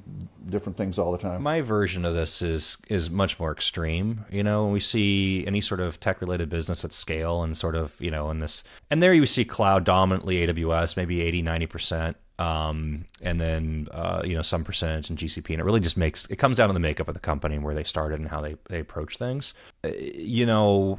[0.48, 1.42] different things all the time.
[1.42, 4.24] My version of this is is much more extreme.
[4.30, 8.00] You know, we see any sort of tech related business at scale and sort of
[8.00, 12.16] you know in this, and there you see cloud dominantly AWS, maybe 80, 90 percent
[12.40, 16.24] um, and then uh, you know some percentage in GCP, and it really just makes
[16.30, 18.40] it comes down to the makeup of the company and where they started and how
[18.40, 19.52] they they approach things.
[19.84, 20.98] Uh, you know,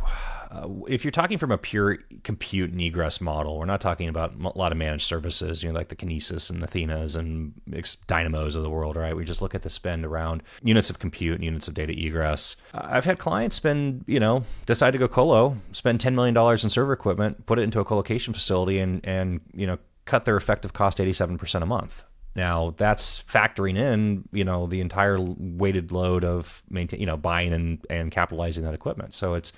[0.52, 4.34] uh, if you're talking from a pure compute and egress model, we're not talking about
[4.40, 7.60] a lot of managed services, you know, like the Kinesis and Athenas and
[8.06, 9.16] Dynamos of the world, right?
[9.16, 12.56] We just look at the spend around units of compute and units of data egress.
[12.72, 16.70] I've had clients spend, you know, decide to go colo, spend ten million dollars in
[16.70, 19.80] server equipment, put it into a colocation facility, and and you know
[20.12, 22.04] cut their effective cost 87% a month.
[22.36, 27.54] Now that's factoring in, you know, the entire weighted load of maintain, you know, buying
[27.54, 29.14] and, and capitalizing that equipment.
[29.14, 29.54] So it's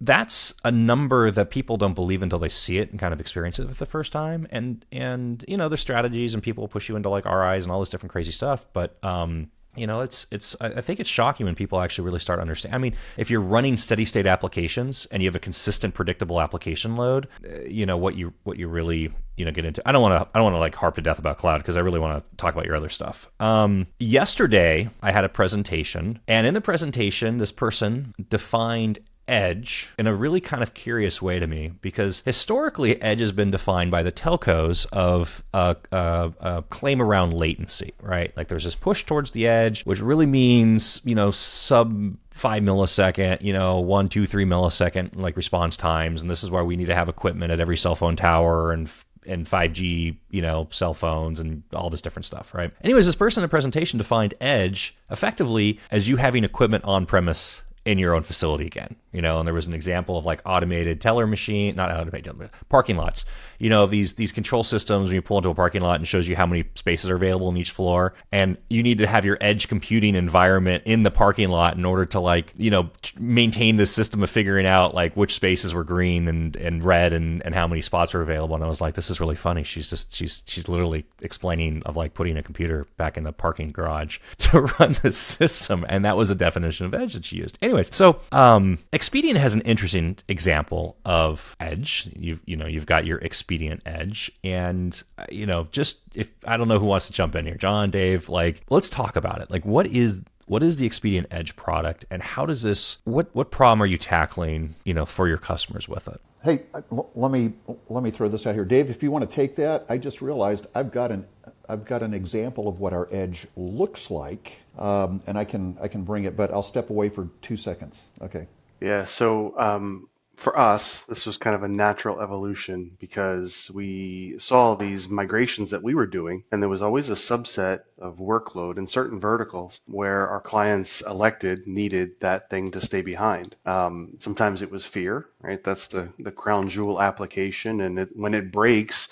[0.00, 3.60] that's a number that people don't believe until they see it and kind of experience
[3.60, 4.46] it for the first time.
[4.50, 7.80] And and you know, there's strategies and people push you into like RIs and all
[7.80, 8.66] this different crazy stuff.
[8.72, 12.38] But um, you know it's it's i think it's shocking when people actually really start
[12.38, 16.40] understanding i mean if you're running steady state applications and you have a consistent predictable
[16.40, 19.92] application load uh, you know what you what you really you know get into i
[19.92, 21.80] don't want to i don't want to like harp to death about cloud because i
[21.80, 23.30] really want to talk about your other stuff.
[23.40, 28.98] Um, yesterday i had a presentation and in the presentation this person defined
[29.32, 33.50] edge in a really kind of curious way to me because historically, edge has been
[33.50, 38.36] defined by the telcos of a, a, a claim around latency, right?
[38.36, 43.40] Like there's this push towards the edge, which really means, you know, sub five millisecond,
[43.40, 46.20] you know, one, two, three millisecond like response times.
[46.20, 48.90] And this is why we need to have equipment at every cell phone tower and
[49.24, 52.72] and 5G, you know, cell phones and all this different stuff, right?
[52.82, 57.62] Anyways, this person in the presentation defined edge effectively as you having equipment on premise
[57.84, 61.00] in your own facility again you know and there was an example of like automated
[61.00, 63.24] teller machine not automated parking lots.
[63.58, 66.28] You know these these control systems when you pull into a parking lot and shows
[66.28, 69.38] you how many spaces are available in each floor and you need to have your
[69.40, 73.86] edge computing environment in the parking lot in order to like you know maintain the
[73.86, 77.66] system of figuring out like which spaces were green and and red and and how
[77.66, 78.54] many spots were available.
[78.54, 79.62] And i was like this is really funny.
[79.62, 83.72] She's just she's she's literally explaining of like putting a computer back in the parking
[83.72, 85.84] garage to run the system.
[85.88, 87.58] And that was a definition of edge that she used.
[87.62, 92.08] Anyways so um Expedient has an interesting example of edge.
[92.16, 96.56] You've you know you've got your Expedient edge, and uh, you know just if I
[96.56, 99.50] don't know who wants to jump in here, John, Dave, like let's talk about it.
[99.50, 103.50] Like what is what is the Expedient Edge product, and how does this what what
[103.50, 106.20] problem are you tackling you know for your customers with it?
[106.44, 106.62] Hey,
[106.92, 107.54] let me
[107.88, 108.88] let me throw this out here, Dave.
[108.88, 111.26] If you want to take that, I just realized I've got an
[111.68, 115.88] I've got an example of what our edge looks like, um, and I can I
[115.88, 118.08] can bring it, but I'll step away for two seconds.
[118.22, 118.46] Okay.
[118.82, 124.74] Yeah, so um, for us, this was kind of a natural evolution because we saw
[124.74, 128.86] these migrations that we were doing, and there was always a subset of workload in
[128.86, 133.54] certain verticals where our clients elected needed that thing to stay behind.
[133.66, 135.62] Um, sometimes it was fear, right?
[135.62, 139.08] That's the the crown jewel application, and it, when it breaks,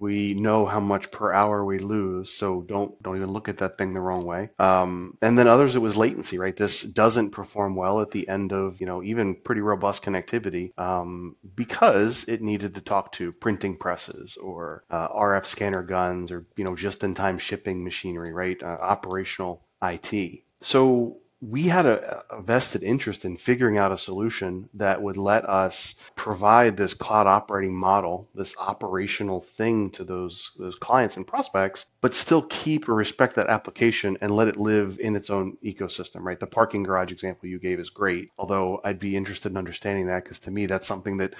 [0.00, 3.76] we know how much per hour we lose, so don't don't even look at that
[3.76, 4.48] thing the wrong way.
[4.58, 6.56] Um, and then others, it was latency, right?
[6.56, 11.36] This doesn't perform well at the end of you know even pretty robust connectivity um,
[11.54, 16.64] because it needed to talk to printing presses or uh, RF scanner guns or you
[16.64, 18.60] know just-in-time shipping machinery, right?
[18.62, 20.42] Uh, operational IT.
[20.62, 25.48] So we had a, a, vested interest in figuring out a solution that would let
[25.48, 31.86] us provide this cloud operating model, this operational thing to those those clients and prospects,
[32.00, 36.22] but still keep or respect that application and let it live in its own ecosystem.
[36.22, 38.30] Right, the parking garage example you gave is great.
[38.38, 41.34] Although I'd be interested in understanding that because to me that's something that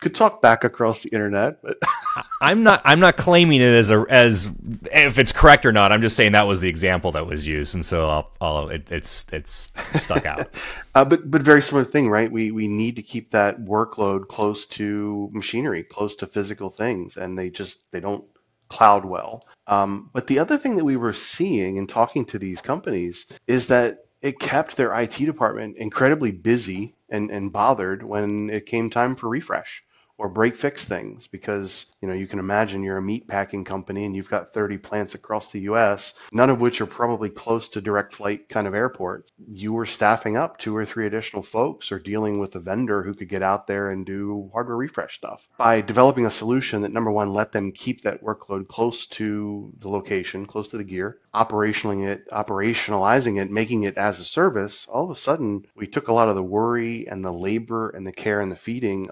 [0.00, 1.78] could talk back across the internet, but
[2.42, 4.50] I'm not I'm not claiming it as a as
[4.92, 5.92] if it's correct or not.
[5.92, 8.90] I'm just saying that was the example that was used, and so I'll, I'll it,
[8.90, 10.48] it's it's stuck out.
[10.94, 12.30] uh, but but very similar thing, right?
[12.30, 17.38] We we need to keep that workload close to machinery, close to physical things, and
[17.38, 18.24] they just they don't
[18.72, 19.46] cloud well.
[19.66, 23.66] Um, but the other thing that we were seeing and talking to these companies is
[23.66, 29.14] that it kept their IT department incredibly busy and, and bothered when it came time
[29.14, 29.84] for refresh
[30.22, 34.04] or break fix things because you know you can imagine you're a meat packing company
[34.04, 37.80] and you've got 30 plants across the US none of which are probably close to
[37.80, 39.32] direct flight kind of airports.
[39.48, 43.14] You were staffing up two or three additional folks or dealing with a vendor who
[43.14, 45.48] could get out there and do hardware refresh stuff.
[45.58, 49.88] By developing a solution that number one let them keep that workload close to the
[49.88, 55.04] location close to the gear operationalizing it operationalizing it making it as a service all
[55.04, 58.12] of a sudden we took a lot of the worry and the labor and the
[58.12, 59.10] care and the feeding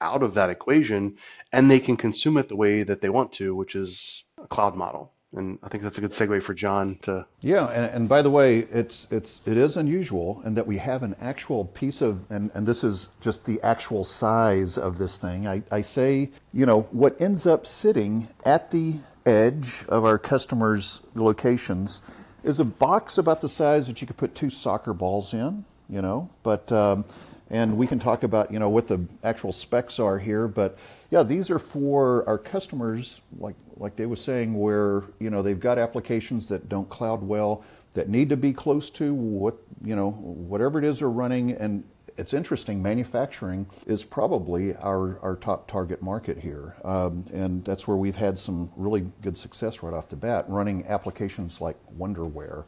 [0.00, 1.16] out of that equation
[1.52, 4.76] and they can consume it the way that they want to, which is a cloud
[4.76, 5.12] model.
[5.32, 7.26] And I think that's a good segue for John to.
[7.40, 11.02] Yeah, and, and by the way, it's it's it is unusual in that we have
[11.02, 15.46] an actual piece of, and, and this is just the actual size of this thing.
[15.46, 18.94] I, I say, you know, what ends up sitting at the
[19.26, 22.00] edge of our customers' locations
[22.42, 26.00] is a box about the size that you could put two soccer balls in, you
[26.00, 27.04] know, but um,
[27.48, 30.76] and we can talk about you know what the actual specs are here but
[31.10, 35.60] yeah these are for our customers like like dave was saying where you know they've
[35.60, 37.64] got applications that don't cloud well
[37.96, 41.50] that need to be close to what you know whatever it is they're running.
[41.50, 41.84] And
[42.16, 46.76] it's interesting manufacturing is probably our, our top target market here.
[46.84, 50.86] Um, and that's where we've had some really good success right off the bat running
[50.86, 52.64] applications like wonderware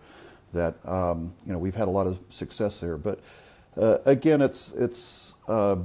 [0.52, 2.96] that um, you know we've had a lot of success there.
[2.96, 3.20] But
[3.76, 5.76] uh, again, it's it's uh,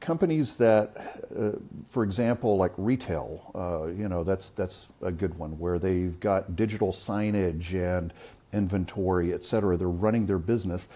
[0.00, 1.52] companies that, uh,
[1.90, 3.50] for example, like retail.
[3.54, 8.12] Uh, you know, that's that's a good one where they've got digital signage and
[8.52, 9.76] inventory, et cetera.
[9.76, 10.88] They're running their business.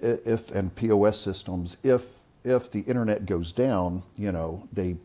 [0.00, 4.96] If and POS systems, if if the internet goes down, you know, they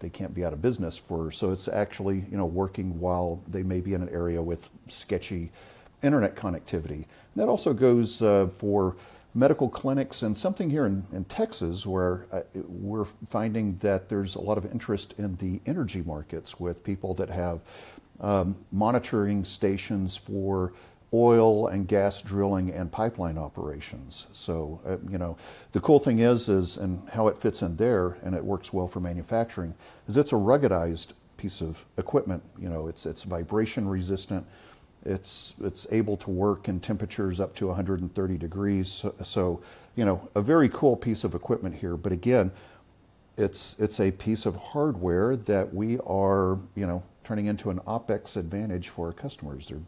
[0.00, 1.30] they can't be out of business for.
[1.32, 5.50] So it's actually you know working while they may be in an area with sketchy
[6.02, 7.06] internet connectivity.
[7.38, 8.96] That also goes uh, for
[9.32, 14.40] medical clinics and something here in, in Texas where uh, we're finding that there's a
[14.40, 17.60] lot of interest in the energy markets with people that have
[18.20, 20.72] um, monitoring stations for
[21.14, 24.26] oil and gas drilling and pipeline operations.
[24.32, 25.36] So, uh, you know,
[25.70, 28.88] the cool thing is, is, and how it fits in there, and it works well
[28.88, 29.74] for manufacturing,
[30.08, 32.42] is it's a ruggedized piece of equipment.
[32.58, 34.44] You know, it's it's vibration resistant.
[35.04, 38.90] It's it's able to work in temperatures up to 130 degrees.
[38.90, 39.62] So, so
[39.96, 41.96] you know, a very cool piece of equipment here.
[41.96, 42.50] But again,
[43.36, 48.36] it's it's a piece of hardware that we are, you know, turning into an opex
[48.36, 49.68] advantage for our customers.
[49.68, 49.80] They're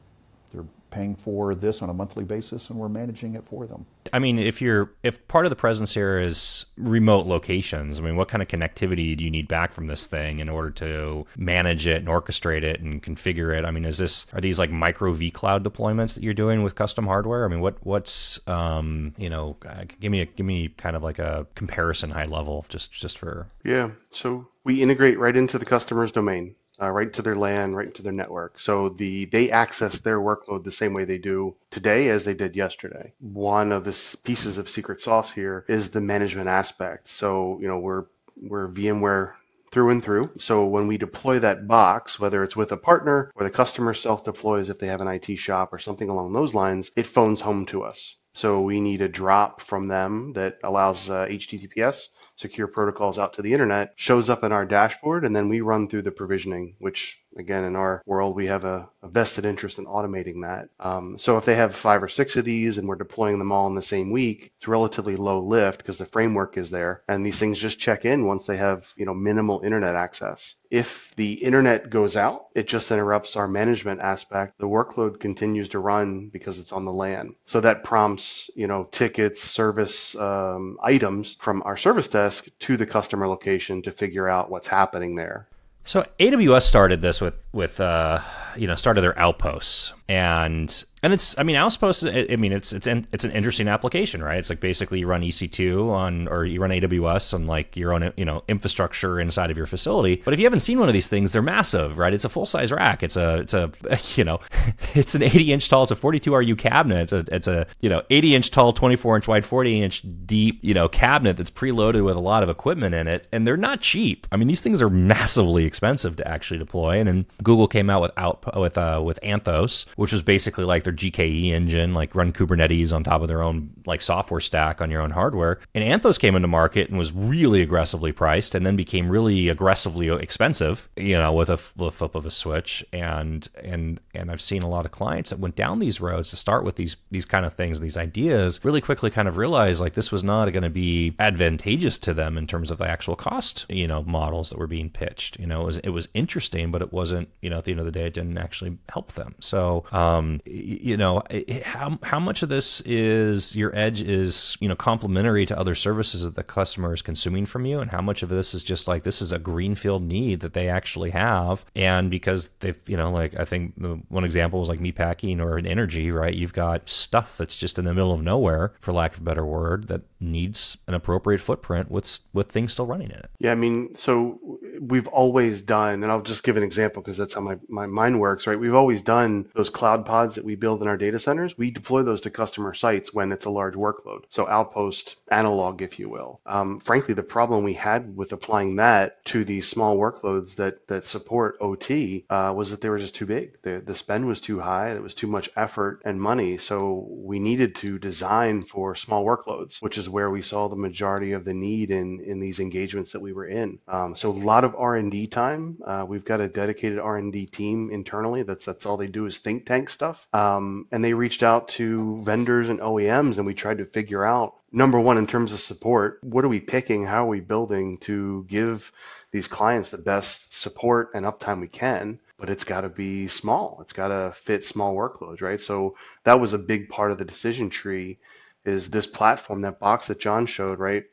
[0.91, 3.86] paying for this on a monthly basis and we're managing it for them.
[4.12, 8.16] I mean, if you're if part of the presence here is remote locations, I mean,
[8.16, 11.86] what kind of connectivity do you need back from this thing in order to manage
[11.86, 13.64] it and orchestrate it and configure it?
[13.64, 17.07] I mean, is this are these like micro vCloud deployments that you're doing with custom
[17.07, 17.45] hardware?
[17.45, 21.03] I mean, what what's um, you know, uh, give me a give me kind of
[21.03, 23.91] like a comparison high level just just for Yeah.
[24.11, 28.03] So we integrate right into the customer's domain uh, right to their LAN, right to
[28.03, 28.59] their network.
[28.59, 32.57] So the they access their workload the same way they do today as they did
[32.57, 33.12] yesterday.
[33.20, 37.09] One of the pieces of secret sauce here is the management aspect.
[37.09, 38.05] So you know we're
[38.37, 39.33] we're VMware
[39.70, 40.31] through and through.
[40.39, 44.24] So when we deploy that box, whether it's with a partner or the customer self
[44.24, 47.66] deploys if they have an IT shop or something along those lines, it phones home
[47.66, 48.16] to us.
[48.33, 53.43] So we need a drop from them that allows uh, HTTPS secure protocols out to
[53.43, 57.22] the internet, shows up in our dashboard, and then we run through the provisioning, which
[57.37, 60.68] again, in our world, we have a, a vested interest in automating that.
[60.81, 63.66] Um, so if they have five or six of these and we're deploying them all
[63.66, 67.39] in the same week, it's relatively low lift because the framework is there, and these
[67.39, 70.57] things just check in once they have you know minimal internet access.
[70.70, 74.59] If the internet goes out, it just interrupts our management aspect.
[74.59, 77.35] The workload continues to run because it's on the LAN.
[77.45, 82.87] So that prompts you know tickets, service um, items from our service desk to the
[82.87, 85.47] customer location to figure out what's happening there.
[85.85, 88.20] So AWS started this with with uh,
[88.57, 92.86] you know started their outposts and and it's I mean Outposts I mean it's it's
[92.86, 94.38] an, it's an interesting application right?
[94.38, 98.12] It's like basically you run EC2 on or you run AWS on like your own
[98.16, 100.22] you know infrastructure inside of your facility.
[100.24, 102.12] But if you haven't seen one of these things they're massive right?
[102.12, 103.03] It's a full size rack.
[103.03, 103.70] It's a it's a
[104.16, 104.40] you know
[104.94, 107.03] it's an 80 inch tall it's a 42 RU cabinet.
[107.03, 110.59] It's a it's a you know 80 inch tall 24 inch wide 40 inch deep
[110.62, 113.26] you know cabinet that's preloaded with a lot of equipment in it.
[113.32, 114.26] And they're not cheap.
[114.32, 116.98] I mean these things are massively expensive to actually deploy.
[116.98, 120.84] And then Google came out with out with uh, with Anthos which was basically like
[120.91, 124.91] their GKE engine, like run Kubernetes on top of their own like software stack on
[124.91, 125.61] your own hardware.
[125.74, 130.09] And Anthos came into market and was really aggressively priced, and then became really aggressively
[130.09, 132.84] expensive, you know, with a flip of a switch.
[132.93, 136.36] And and and I've seen a lot of clients that went down these roads to
[136.36, 139.95] start with these these kind of things, these ideas, really quickly kind of realized like
[139.95, 143.66] this was not going to be advantageous to them in terms of the actual cost,
[143.68, 145.38] you know, models that were being pitched.
[145.38, 147.80] You know, it was it was interesting, but it wasn't, you know, at the end
[147.80, 149.34] of the day, it didn't actually help them.
[149.41, 150.41] So um,
[150.83, 151.22] you know,
[151.64, 156.24] how how much of this is your edge is you know complementary to other services
[156.24, 159.03] that the customer is consuming from you, and how much of this is just like
[159.03, 163.39] this is a greenfield need that they actually have, and because they've you know like
[163.39, 163.74] I think
[164.09, 166.35] one example was like me packing or an energy, right?
[166.35, 169.45] You've got stuff that's just in the middle of nowhere, for lack of a better
[169.45, 173.31] word, that needs an appropriate footprint with with things still running in it.
[173.39, 174.39] Yeah, I mean, so
[174.81, 178.18] we've always done, and I'll just give an example because that's how my, my mind
[178.18, 178.59] works, right?
[178.59, 181.59] We've always done those cloud pods that we build in our data centers.
[181.59, 184.24] We deploy those to customer sites when it's a large workload.
[184.31, 186.41] So outpost analog, if you will.
[186.47, 191.05] Um, frankly, the problem we had with applying that to these small workloads that that
[191.05, 193.59] support OT uh, was that they were just too big.
[193.62, 194.93] The the spend was too high.
[194.93, 196.57] It was too much effort and money.
[196.57, 201.33] So we needed to design for small workloads, which is where we saw the majority
[201.33, 203.78] of the need in in these engagements that we were in.
[203.87, 205.79] Um, so a lot of R and D time.
[205.85, 208.43] Uh, we've got a dedicated R and D team internally.
[208.43, 210.29] That's that's all they do is think tank stuff.
[210.33, 214.55] Um, and they reached out to vendors and OEMs, and we tried to figure out
[214.73, 216.18] number one in terms of support.
[216.23, 217.05] What are we picking?
[217.05, 218.93] How are we building to give
[219.33, 222.18] these clients the best support and uptime we can?
[222.41, 223.79] but it's got to be small.
[223.83, 225.61] It's got to fit small workloads, right?
[225.61, 225.95] So
[226.25, 228.18] that was a big part of the decision tree
[228.64, 231.05] is this platform, that box that John showed, right?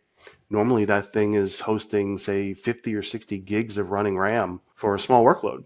[0.50, 5.00] Normally that thing is hosting, say, 50 or 60 gigs of running RAM for a
[5.00, 5.66] small workload.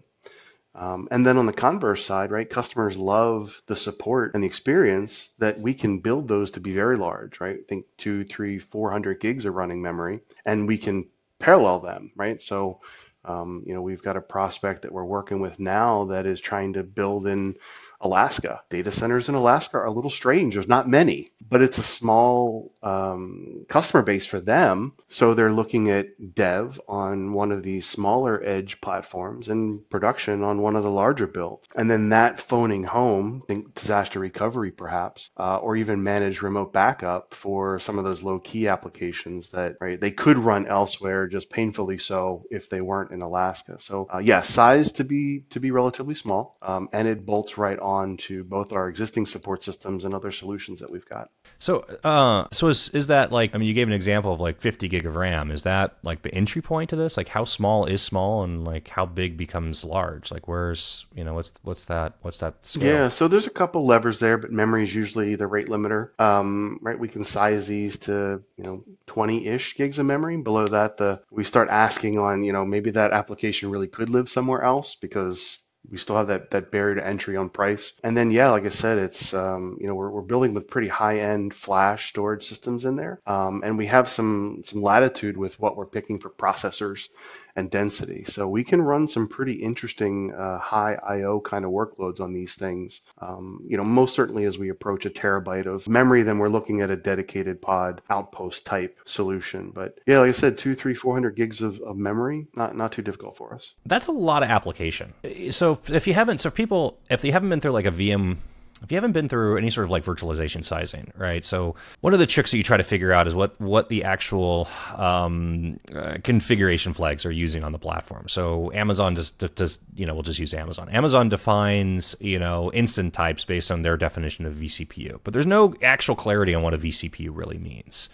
[0.74, 5.30] Um, and then on the converse side, right, customers love the support and the experience
[5.38, 7.58] that we can build those to be very large, right?
[7.60, 12.12] I think two, three, four hundred gigs of running memory, and we can parallel them,
[12.16, 12.40] right?
[12.42, 12.80] So
[13.24, 16.72] Um, you know, we've got a prospect that we're working with now that is trying
[16.72, 17.54] to build in
[18.02, 18.62] Alaska.
[18.68, 20.54] Data centers in Alaska are a little strange.
[20.54, 24.94] There's not many, but it's a small um, customer base for them.
[25.08, 30.62] So they're looking at dev on one of these smaller edge platforms and production on
[30.62, 31.68] one of the larger builds.
[31.76, 37.34] And then that phoning home, think disaster recovery perhaps, uh, or even manage remote backup
[37.34, 41.98] for some of those low key applications that right they could run elsewhere, just painfully
[41.98, 43.78] so if they weren't in Alaska.
[43.78, 47.78] So uh, yeah, size to be to be relatively small, um, and it bolts right
[47.78, 51.30] on on to both our existing support systems and other solutions that we've got.
[51.58, 53.54] So, uh, so is is that like?
[53.54, 55.50] I mean, you gave an example of like 50 gig of RAM.
[55.50, 57.16] Is that like the entry point to this?
[57.16, 60.32] Like, how small is small, and like how big becomes large?
[60.32, 62.54] Like, where's you know what's what's that what's that?
[62.66, 62.86] Scale?
[62.86, 66.10] Yeah, so there's a couple levers there, but memory is usually the rate limiter.
[66.18, 70.36] Um, right, we can size these to you know 20-ish gigs of memory.
[70.38, 74.28] Below that, the we start asking on you know maybe that application really could live
[74.28, 75.58] somewhere else because
[75.90, 77.92] we still have that that barrier to entry on price.
[78.04, 80.88] And then yeah, like I said, it's um, you know we're, we're building with pretty
[80.88, 85.58] high end flash storage systems in there, um, and we have some some latitude with
[85.60, 87.08] what we're picking for processors
[87.56, 88.24] and density.
[88.24, 92.54] So we can run some pretty interesting uh, high I/O kind of workloads on these
[92.54, 93.02] things.
[93.18, 96.80] Um, you know, most certainly as we approach a terabyte of memory, then we're looking
[96.80, 99.70] at a dedicated pod outpost type solution.
[99.70, 102.92] But yeah, like I said, two, three, four hundred gigs of, of memory, not not
[102.92, 103.74] too difficult for us.
[103.86, 105.12] That's a lot of application.
[105.50, 108.36] So if you haven't, so people, if they haven't been through like a VM
[108.82, 111.44] if you haven't been through any sort of like virtualization sizing, right?
[111.44, 114.04] So one of the tricks that you try to figure out is what what the
[114.04, 118.28] actual um, uh, configuration flags are using on the platform.
[118.28, 120.88] So Amazon just does you know we'll just use Amazon.
[120.88, 125.74] Amazon defines you know instant types based on their definition of vCPU, but there's no
[125.82, 128.08] actual clarity on what a vCPU really means.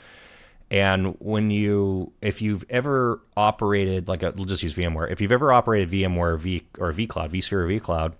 [0.70, 5.10] And when you, if you've ever operated like a, we'll just use VMware.
[5.10, 8.12] If you've ever operated VMware V or vCloud, vSphere or vCloud,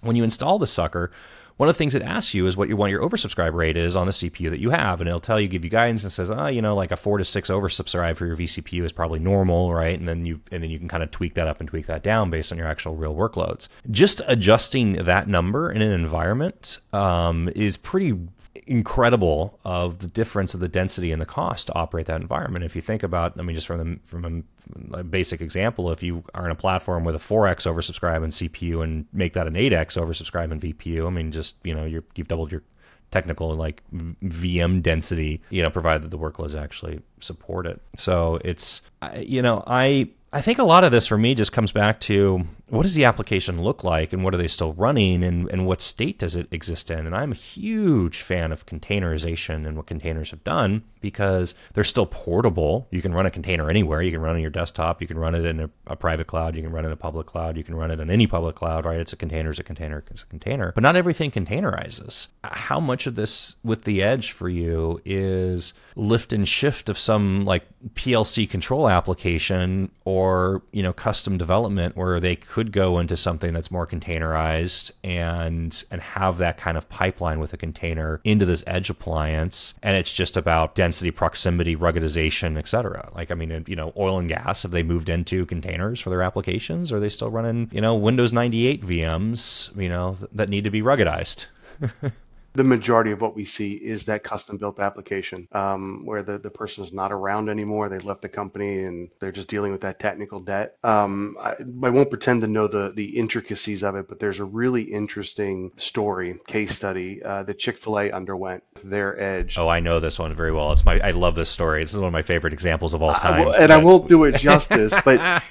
[0.00, 1.10] when you install the sucker,
[1.56, 3.94] one of the things it asks you is what you want your oversubscribe rate is
[3.94, 6.30] on the CPU that you have, and it'll tell you, give you guidance, and says,
[6.30, 9.20] ah, oh, you know, like a four to six oversubscribe for your vCPU is probably
[9.20, 9.98] normal, right?
[9.98, 12.02] And then you and then you can kind of tweak that up and tweak that
[12.02, 13.68] down based on your actual real workloads.
[13.90, 18.18] Just adjusting that number in an environment um, is pretty
[18.66, 22.64] incredible of the difference of the density and the cost to operate that environment.
[22.64, 24.44] If you think about, I mean, just from the, from
[24.92, 28.82] a, basic example, if you are in a platform with a 4x oversubscribe in CPU
[28.82, 32.28] and make that an 8x oversubscribe in vCPU, I mean, just you know, you have
[32.28, 32.62] doubled your
[33.10, 37.80] technical like VM density, you know, provided the workloads actually support it.
[37.96, 38.82] So it's,
[39.16, 42.44] you know, I I think a lot of this for me just comes back to
[42.68, 45.80] what does the application look like and what are they still running and, and what
[45.80, 47.06] state does it exist in?
[47.06, 52.06] And I'm a huge fan of containerization and what containers have done because they're still
[52.06, 52.88] portable.
[52.90, 54.02] You can run a container anywhere.
[54.02, 55.00] You can run it on your desktop.
[55.00, 56.56] You can run it in a, a private cloud.
[56.56, 57.56] You can run it in a public cloud.
[57.56, 58.98] You can run it in any public cloud, right?
[58.98, 60.72] It's a container, it's a container, it's a container.
[60.72, 62.28] But not everything containerizes.
[62.42, 67.44] How much of this with the edge for you is lift and shift of some
[67.44, 67.64] like
[67.94, 70.23] PLC control application or,
[70.72, 76.00] you know, custom development where they could go into something that's more containerized and and
[76.00, 79.74] have that kind of pipeline with a container into this edge appliance.
[79.82, 84.28] And it's just about density proximity ruggedization etc like i mean you know oil and
[84.28, 86.92] gas have they moved into containers for their applications?
[86.92, 90.70] Or are they still running you know windows 98 vms you know that need to
[90.70, 91.46] be ruggedized
[92.54, 96.50] the majority of what we see is that custom built application um, where the, the
[96.50, 97.88] person is not around anymore.
[97.88, 100.76] They left the company and they're just dealing with that technical debt.
[100.84, 104.44] Um, I, I, won't pretend to know the, the intricacies of it, but there's a
[104.44, 109.58] really interesting story, case study uh, that Chick fil A underwent their edge.
[109.58, 110.70] Oh, I know this one very well.
[110.70, 111.82] It's my I love this story.
[111.82, 113.48] This is one of my favorite examples of all time.
[113.48, 113.70] and but...
[113.70, 115.42] I won't do it justice, but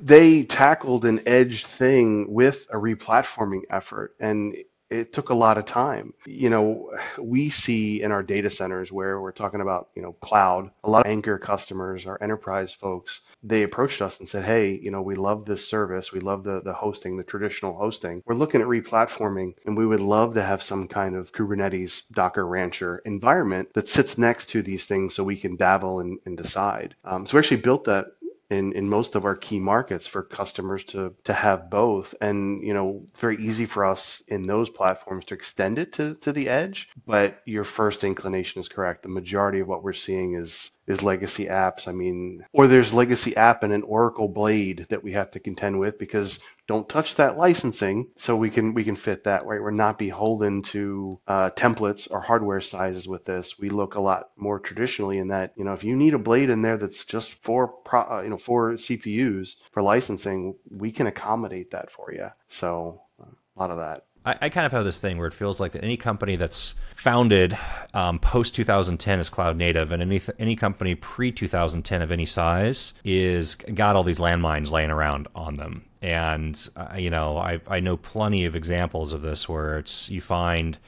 [0.00, 4.14] they tackled an edge thing with a replatforming effort.
[4.20, 4.56] And
[4.90, 6.14] it took a lot of time.
[6.26, 10.70] You know, we see in our data centers where we're talking about, you know, cloud,
[10.84, 14.90] a lot of anchor customers, our enterprise folks, they approached us and said, Hey, you
[14.90, 16.12] know, we love this service.
[16.12, 18.22] We love the, the hosting, the traditional hosting.
[18.26, 22.46] We're looking at replatforming and we would love to have some kind of Kubernetes, Docker
[22.46, 26.94] Rancher environment that sits next to these things so we can dabble and, and decide.
[27.04, 28.06] Um, so we actually built that
[28.50, 32.14] in, in most of our key markets for customers to to have both.
[32.20, 36.32] And you know, very easy for us in those platforms to extend it to, to
[36.32, 36.88] the edge.
[37.06, 39.02] But your first inclination is correct.
[39.02, 41.86] The majority of what we're seeing is is legacy apps.
[41.86, 45.78] I mean, or there's legacy app and an Oracle blade that we have to contend
[45.78, 48.08] with because don't touch that licensing.
[48.16, 49.62] So we can we can fit that right?
[49.62, 53.58] We're not beholden to uh, templates or hardware sizes with this.
[53.58, 56.50] We look a lot more traditionally in that you know if you need a blade
[56.50, 61.06] in there that's just for pro, uh, you know for cpus for licensing we can
[61.06, 65.00] accommodate that for you so a lot of that I, I, kind of have this
[65.00, 67.56] thing where it feels like that any company that's founded
[67.94, 72.92] um, post 2010 is cloud native, and any any company pre 2010 of any size
[73.04, 75.86] is got all these landmines laying around on them.
[76.02, 80.20] And uh, you know, I I know plenty of examples of this where it's you
[80.20, 80.78] find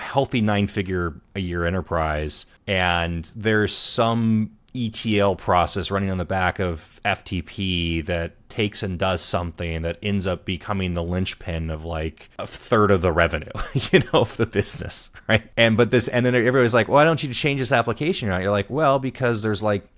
[0.00, 6.58] healthy nine figure a year enterprise, and there's some ETL process running on the back
[6.58, 12.30] of FTP that takes and does something that ends up becoming the linchpin of like
[12.38, 13.50] a third of the revenue,
[13.90, 15.50] you know, of the business, right?
[15.56, 18.28] And but this, and then everybody's like, why don't you change this application?
[18.28, 19.88] You're like, well, because there's like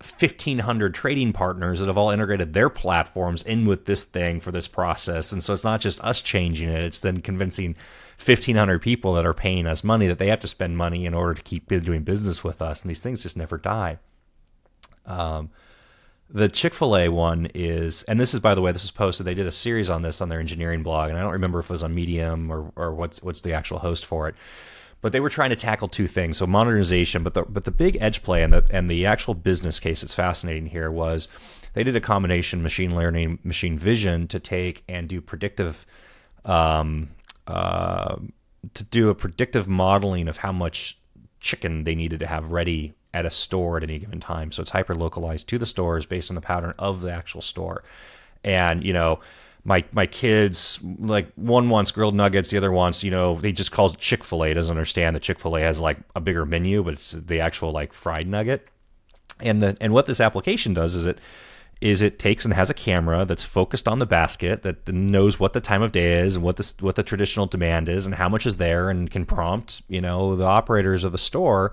[0.00, 4.68] 1500 trading partners that have all integrated their platforms in with this thing for this
[4.68, 7.74] process and so it's not just us changing it it's then convincing
[8.22, 11.32] 1500 people that are paying us money that they have to spend money in order
[11.32, 13.98] to keep doing business with us and these things just never die
[15.06, 15.50] um,
[16.30, 19.26] the Chick fil A one is, and this is, by the way, this was posted.
[19.26, 21.66] They did a series on this on their engineering blog, and I don't remember if
[21.66, 24.34] it was on Medium or, or what's, what's the actual host for it.
[25.00, 26.38] But they were trying to tackle two things.
[26.38, 29.78] So modernization, but the, but the big edge play and the, and the actual business
[29.78, 31.28] case that's fascinating here was
[31.74, 35.84] they did a combination machine learning, machine vision to take and do predictive,
[36.46, 37.10] um,
[37.46, 38.16] uh,
[38.72, 40.98] to do a predictive modeling of how much
[41.38, 44.52] chicken they needed to have ready at a store at any given time.
[44.52, 47.84] So it's hyper localized to the stores based on the pattern of the actual store.
[48.42, 49.20] And, you know,
[49.62, 53.72] my my kids like one wants grilled nuggets, the other wants, you know, they just
[53.72, 57.40] calls it Chick-fil-A, doesn't understand that Chick-fil-A has like a bigger menu, but it's the
[57.40, 58.68] actual like fried nugget.
[59.40, 61.18] And the and what this application does is it
[61.80, 65.52] is it takes and has a camera that's focused on the basket that knows what
[65.52, 68.28] the time of day is and what the what the traditional demand is and how
[68.28, 71.72] much is there and can prompt you know the operators of the store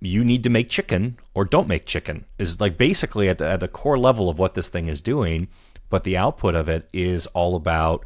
[0.00, 3.60] you need to make chicken or don't make chicken is like basically at the, at
[3.60, 5.48] the core level of what this thing is doing
[5.90, 8.04] but the output of it is all about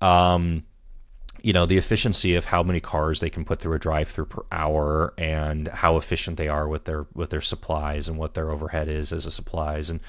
[0.00, 0.62] um,
[1.42, 4.42] you know the efficiency of how many cars they can put through a drive-through per
[4.50, 8.88] hour and how efficient they are with their with their supplies and what their overhead
[8.88, 9.90] is as a supplies.
[9.90, 10.00] And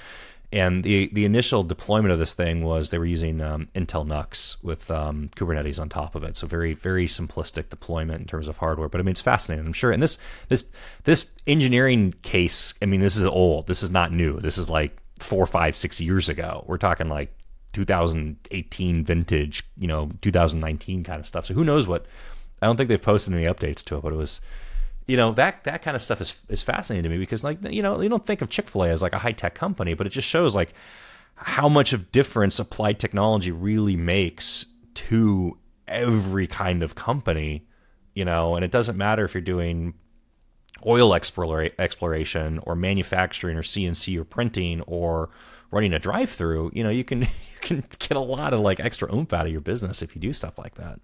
[0.52, 4.58] and the the initial deployment of this thing was they were using um, Intel NUCs
[4.64, 6.36] with um, Kubernetes on top of it.
[6.36, 8.89] So very very simplistic deployment in terms of hardware.
[8.89, 9.68] But I mean, it's fascinating.
[9.68, 9.91] I'm sure.
[9.91, 10.66] And this this
[11.04, 12.74] this engineering case.
[12.82, 13.68] I mean, this is old.
[13.68, 14.39] This is not new.
[14.39, 16.64] This is like four, five, six years ago.
[16.68, 17.32] We're talking like
[17.74, 19.68] 2018 vintage.
[19.78, 21.45] You know, 2019 kind of stuff.
[21.45, 22.08] So who knows what?
[22.60, 24.41] I don't think they've posted any updates to it, but it was
[25.10, 27.82] you know that that kind of stuff is is fascinating to me because like you
[27.82, 30.05] know you don't think of Chick Fil A as like a high tech company, but
[30.05, 30.72] it just shows like
[31.34, 35.57] how much of difference applied technology really makes to
[35.88, 37.66] every kind of company,
[38.14, 38.55] you know.
[38.55, 39.95] And it doesn't matter if you're doing
[40.86, 45.32] oil explora- exploration or manufacturing or CNC or printing or
[45.72, 46.70] running a drive through.
[46.76, 47.28] You know, you can you
[47.62, 50.34] can get a lot of like extra oomph out of your business if you do
[50.34, 50.99] stuff like that.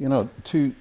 [0.00, 0.74] You know, to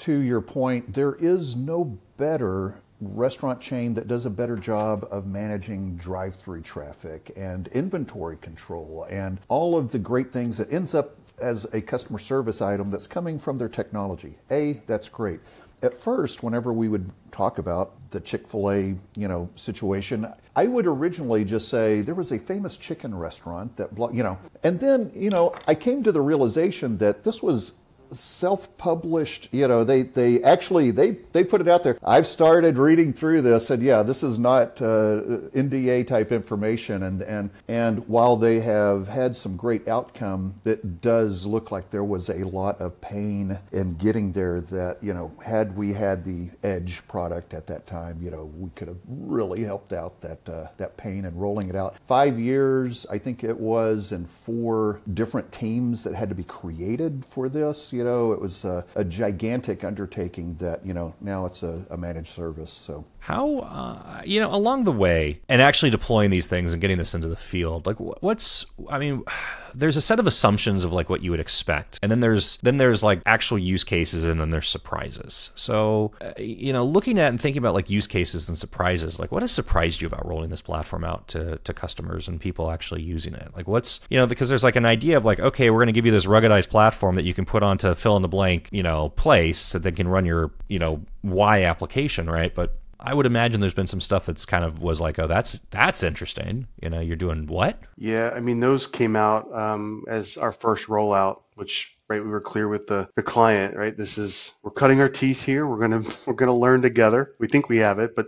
[0.00, 5.26] to your point, there is no better restaurant chain that does a better job of
[5.26, 11.16] managing drive-through traffic and inventory control and all of the great things that ends up
[11.40, 14.34] as a customer service item that's coming from their technology.
[14.50, 15.40] A, that's great.
[15.82, 21.42] At first, whenever we would talk about the Chick-fil-A, you know, situation, I would originally
[21.46, 25.54] just say there was a famous chicken restaurant that, you know, and then, you know,
[25.66, 27.74] I came to the realization that this was
[28.12, 31.98] self-published you know they they actually they they put it out there.
[32.04, 35.20] I've started reading through this and yeah this is not uh,
[35.54, 37.02] nda type information.
[37.02, 42.04] And and and while they have had some great outcome it does look like there
[42.04, 46.48] was a lot of pain in getting there that you know had we had the
[46.62, 50.66] edge product at that time you know we could have really helped out that uh,
[50.76, 51.96] that pain and rolling it out.
[52.06, 57.24] Five years i think it was and four different teams that had to be created
[57.24, 61.62] for this you know, it was a, a gigantic undertaking that, you know, now it's
[61.62, 62.72] a, a managed service.
[62.72, 66.98] So how, uh, you know, along the way and actually deploying these things and getting
[66.98, 69.22] this into the field, like what's, I mean,
[69.74, 71.98] there's a set of assumptions of like what you would expect.
[72.02, 75.50] And then there's then there's like actual use cases and then there's surprises.
[75.54, 79.30] So uh, you know looking at and thinking about like use cases and surprises like
[79.30, 83.02] what has surprised you about rolling this platform out to, to customers and people actually
[83.02, 83.50] using it?
[83.54, 85.92] Like what's you know because there's like an idea of like okay we're going to
[85.92, 88.82] give you this ruggedized platform that you can put onto fill in the blank you
[88.82, 92.54] know place that then can run your you know y application right?
[92.54, 95.60] But I would imagine there's been some stuff that's kind of was like, oh, that's
[95.70, 96.66] that's interesting.
[96.82, 97.78] You know, you're doing what?
[97.96, 102.40] Yeah, I mean, those came out um, as our first rollout, which right we were
[102.40, 103.96] clear with the, the client right?
[103.96, 105.66] This is we're cutting our teeth here.
[105.66, 107.34] We're gonna we're gonna learn together.
[107.38, 108.26] We think we have it but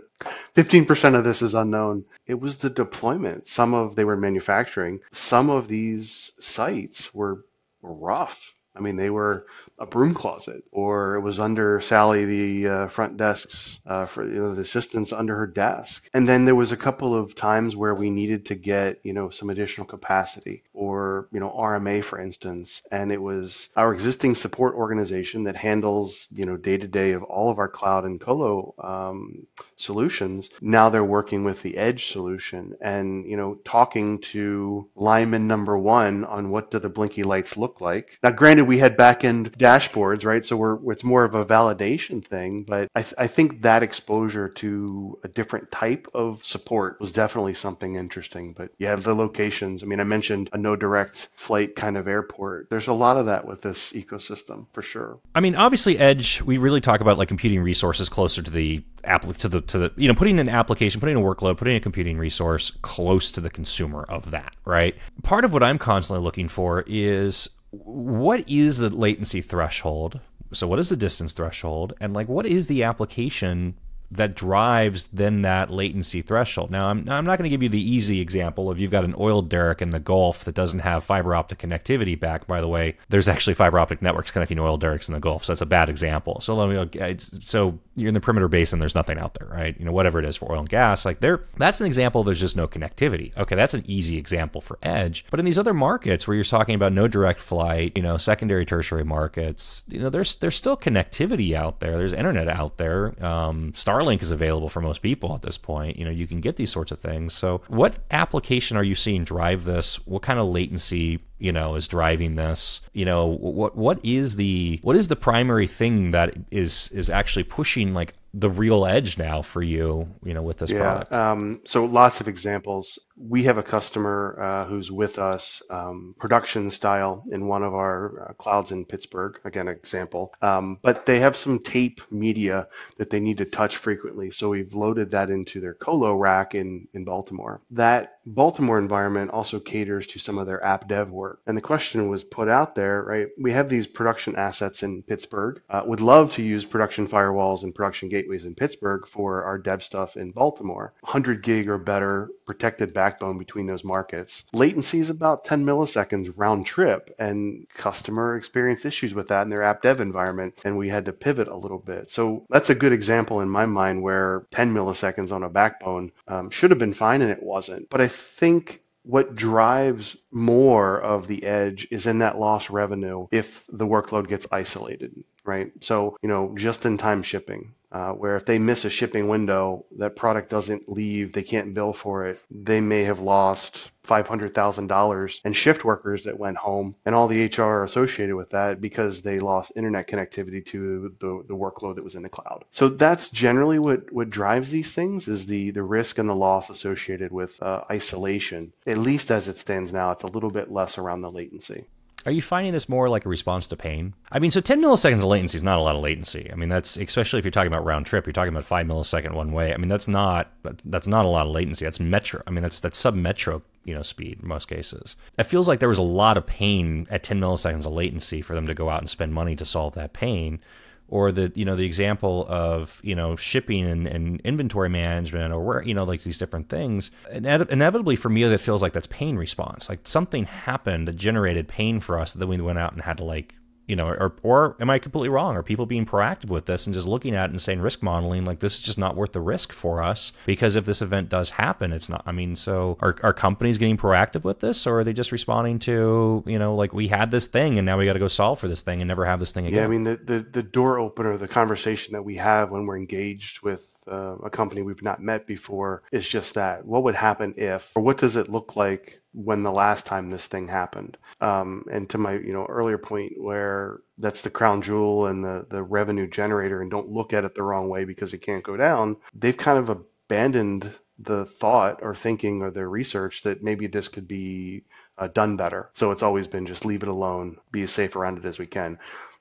[0.55, 2.05] 15% of this is unknown.
[2.25, 3.47] It was the deployment.
[3.47, 4.99] Some of they were manufacturing.
[5.11, 7.45] Some of these sites were,
[7.81, 8.55] were rough.
[8.75, 9.45] I mean, they were
[9.79, 14.41] a broom closet, or it was under Sally, the uh, front desk's uh, for you
[14.41, 16.09] know the assistants under her desk.
[16.13, 19.29] And then there was a couple of times where we needed to get you know
[19.29, 24.75] some additional capacity, or you know RMA for instance, and it was our existing support
[24.75, 28.73] organization that handles you know day to day of all of our cloud and colo
[28.79, 30.49] um, solutions.
[30.61, 36.25] Now they're working with the edge solution, and you know talking to lineman number one
[36.25, 38.19] on what do the blinky lights look like.
[38.23, 40.45] Now, granted we had back end dashboards, right?
[40.45, 44.49] So we're it's more of a validation thing, but I, th- I think that exposure
[44.49, 48.53] to a different type of support was definitely something interesting.
[48.53, 49.83] But yeah, the locations.
[49.83, 52.69] I mean, I mentioned a no direct flight kind of airport.
[52.69, 55.19] There's a lot of that with this ecosystem for sure.
[55.35, 56.41] I mean, obviously, Edge.
[56.41, 59.91] We really talk about like computing resources closer to the app to the to the
[59.95, 63.49] you know putting an application, putting a workload, putting a computing resource close to the
[63.49, 64.95] consumer of that, right?
[65.23, 70.19] Part of what I'm constantly looking for is what is the latency threshold?
[70.51, 71.93] So, what is the distance threshold?
[71.99, 73.75] And like, what is the application
[74.15, 76.71] that drives then that latency threshold.
[76.71, 79.15] Now, I'm, I'm not going to give you the easy example of you've got an
[79.17, 82.47] oil derrick in the Gulf that doesn't have fiber optic connectivity back.
[82.47, 85.53] By the way, there's actually fiber optic networks connecting oil derricks in the Gulf, so
[85.53, 86.39] that's a bad example.
[86.41, 89.77] So let me so you're in the Permian basin, there's nothing out there, right?
[89.77, 92.23] You know, whatever it is for oil and gas, like there, that's an example.
[92.23, 93.35] There's just no connectivity.
[93.37, 95.25] Okay, that's an easy example for edge.
[95.29, 98.65] But in these other markets where you're talking about no direct flight, you know, secondary,
[98.65, 101.97] tertiary markets, you know, there's there's still connectivity out there.
[101.97, 103.13] There's internet out there.
[103.23, 105.97] Um, Star Starlink is available for most people at this point.
[105.97, 107.33] You know, you can get these sorts of things.
[107.33, 109.95] So, what application are you seeing drive this?
[110.05, 114.79] What kind of latency you know is driving this you know what what is the
[114.81, 119.43] what is the primary thing that is is actually pushing like the real edge now
[119.43, 121.13] for you you know with this yeah, product?
[121.13, 122.99] um, so lots of examples.
[123.15, 128.29] We have a customer uh, who's with us um, production style in one of our
[128.29, 130.33] uh, clouds in pittsburgh again example.
[130.41, 132.67] Um, but they have some tape media
[132.97, 134.31] that they need to touch frequently.
[134.31, 137.61] So we've loaded that into their colo rack in in baltimore.
[137.69, 141.41] That baltimore environment also caters to some of their app dev work.
[141.45, 143.27] And the question was put out there, right?
[143.39, 145.61] We have these production assets in Pittsburgh.
[145.69, 149.83] Uh, would love to use production firewalls and production gateways in Pittsburgh for our dev
[149.83, 150.93] stuff in Baltimore.
[151.01, 154.45] 100 gig or better protected backbone between those markets.
[154.53, 159.63] Latency is about 10 milliseconds round trip, and customer experienced issues with that in their
[159.63, 162.09] app dev environment, and we had to pivot a little bit.
[162.09, 166.49] So that's a good example in my mind where 10 milliseconds on a backbone um,
[166.49, 167.89] should have been fine and it wasn't.
[167.89, 173.65] But I think what drives more of the edge is in that lost revenue if
[173.69, 175.71] the workload gets isolated, right?
[175.81, 179.85] So, you know, just in time shipping, uh, where if they miss a shipping window,
[179.97, 185.55] that product doesn't leave, they can't bill for it, they may have lost $500,000 and
[185.55, 189.73] shift workers that went home and all the HR associated with that because they lost
[189.75, 192.65] internet connectivity to the, the workload that was in the cloud.
[192.71, 196.71] So that's generally what, what drives these things is the, the risk and the loss
[196.71, 198.73] associated with uh, isolation.
[198.87, 201.85] At least as it stands now, it's a little bit less around the latency.
[202.25, 204.13] Are you finding this more like a response to pain?
[204.31, 206.49] I mean, so 10 milliseconds of latency is not a lot of latency.
[206.51, 209.33] I mean, that's especially if you're talking about round trip, you're talking about five millisecond
[209.33, 209.73] one way.
[209.73, 210.51] I mean, that's not
[210.85, 211.85] that's not a lot of latency.
[211.85, 212.41] That's metro.
[212.47, 215.15] I mean, that's that's sub metro you know speed in most cases.
[215.37, 218.55] It feels like there was a lot of pain at 10 milliseconds of latency for
[218.55, 220.59] them to go out and spend money to solve that pain
[221.07, 225.63] or the you know the example of you know shipping and, and inventory management or
[225.63, 229.35] where you know like these different things inevitably for me that feels like that's pain
[229.35, 229.89] response.
[229.89, 233.23] Like something happened that generated pain for us that we went out and had to
[233.23, 233.55] like
[233.87, 235.55] you know, or or am I completely wrong?
[235.55, 238.45] Are people being proactive with this and just looking at it and saying risk modeling
[238.45, 241.51] like this is just not worth the risk for us because if this event does
[241.51, 242.23] happen, it's not.
[242.25, 245.79] I mean, so are are companies getting proactive with this, or are they just responding
[245.79, 248.59] to you know like we had this thing and now we got to go solve
[248.59, 249.79] for this thing and never have this thing again?
[249.79, 252.97] Yeah, I mean the the, the door opener, the conversation that we have when we're
[252.97, 256.85] engaged with uh, a company we've not met before is just that.
[256.85, 260.47] What would happen if, or what does it look like when the last time this
[260.47, 261.17] thing happened?
[261.41, 265.65] Um, and to my you know earlier point, where that's the crown jewel and the
[265.69, 268.77] the revenue generator, and don't look at it the wrong way because it can't go
[268.77, 269.17] down.
[269.33, 274.27] They've kind of abandoned the thought or thinking or their research that maybe this could
[274.27, 274.83] be
[275.17, 275.89] uh, done better.
[275.93, 278.65] So it's always been just leave it alone, be as safe around it as we
[278.65, 278.97] can.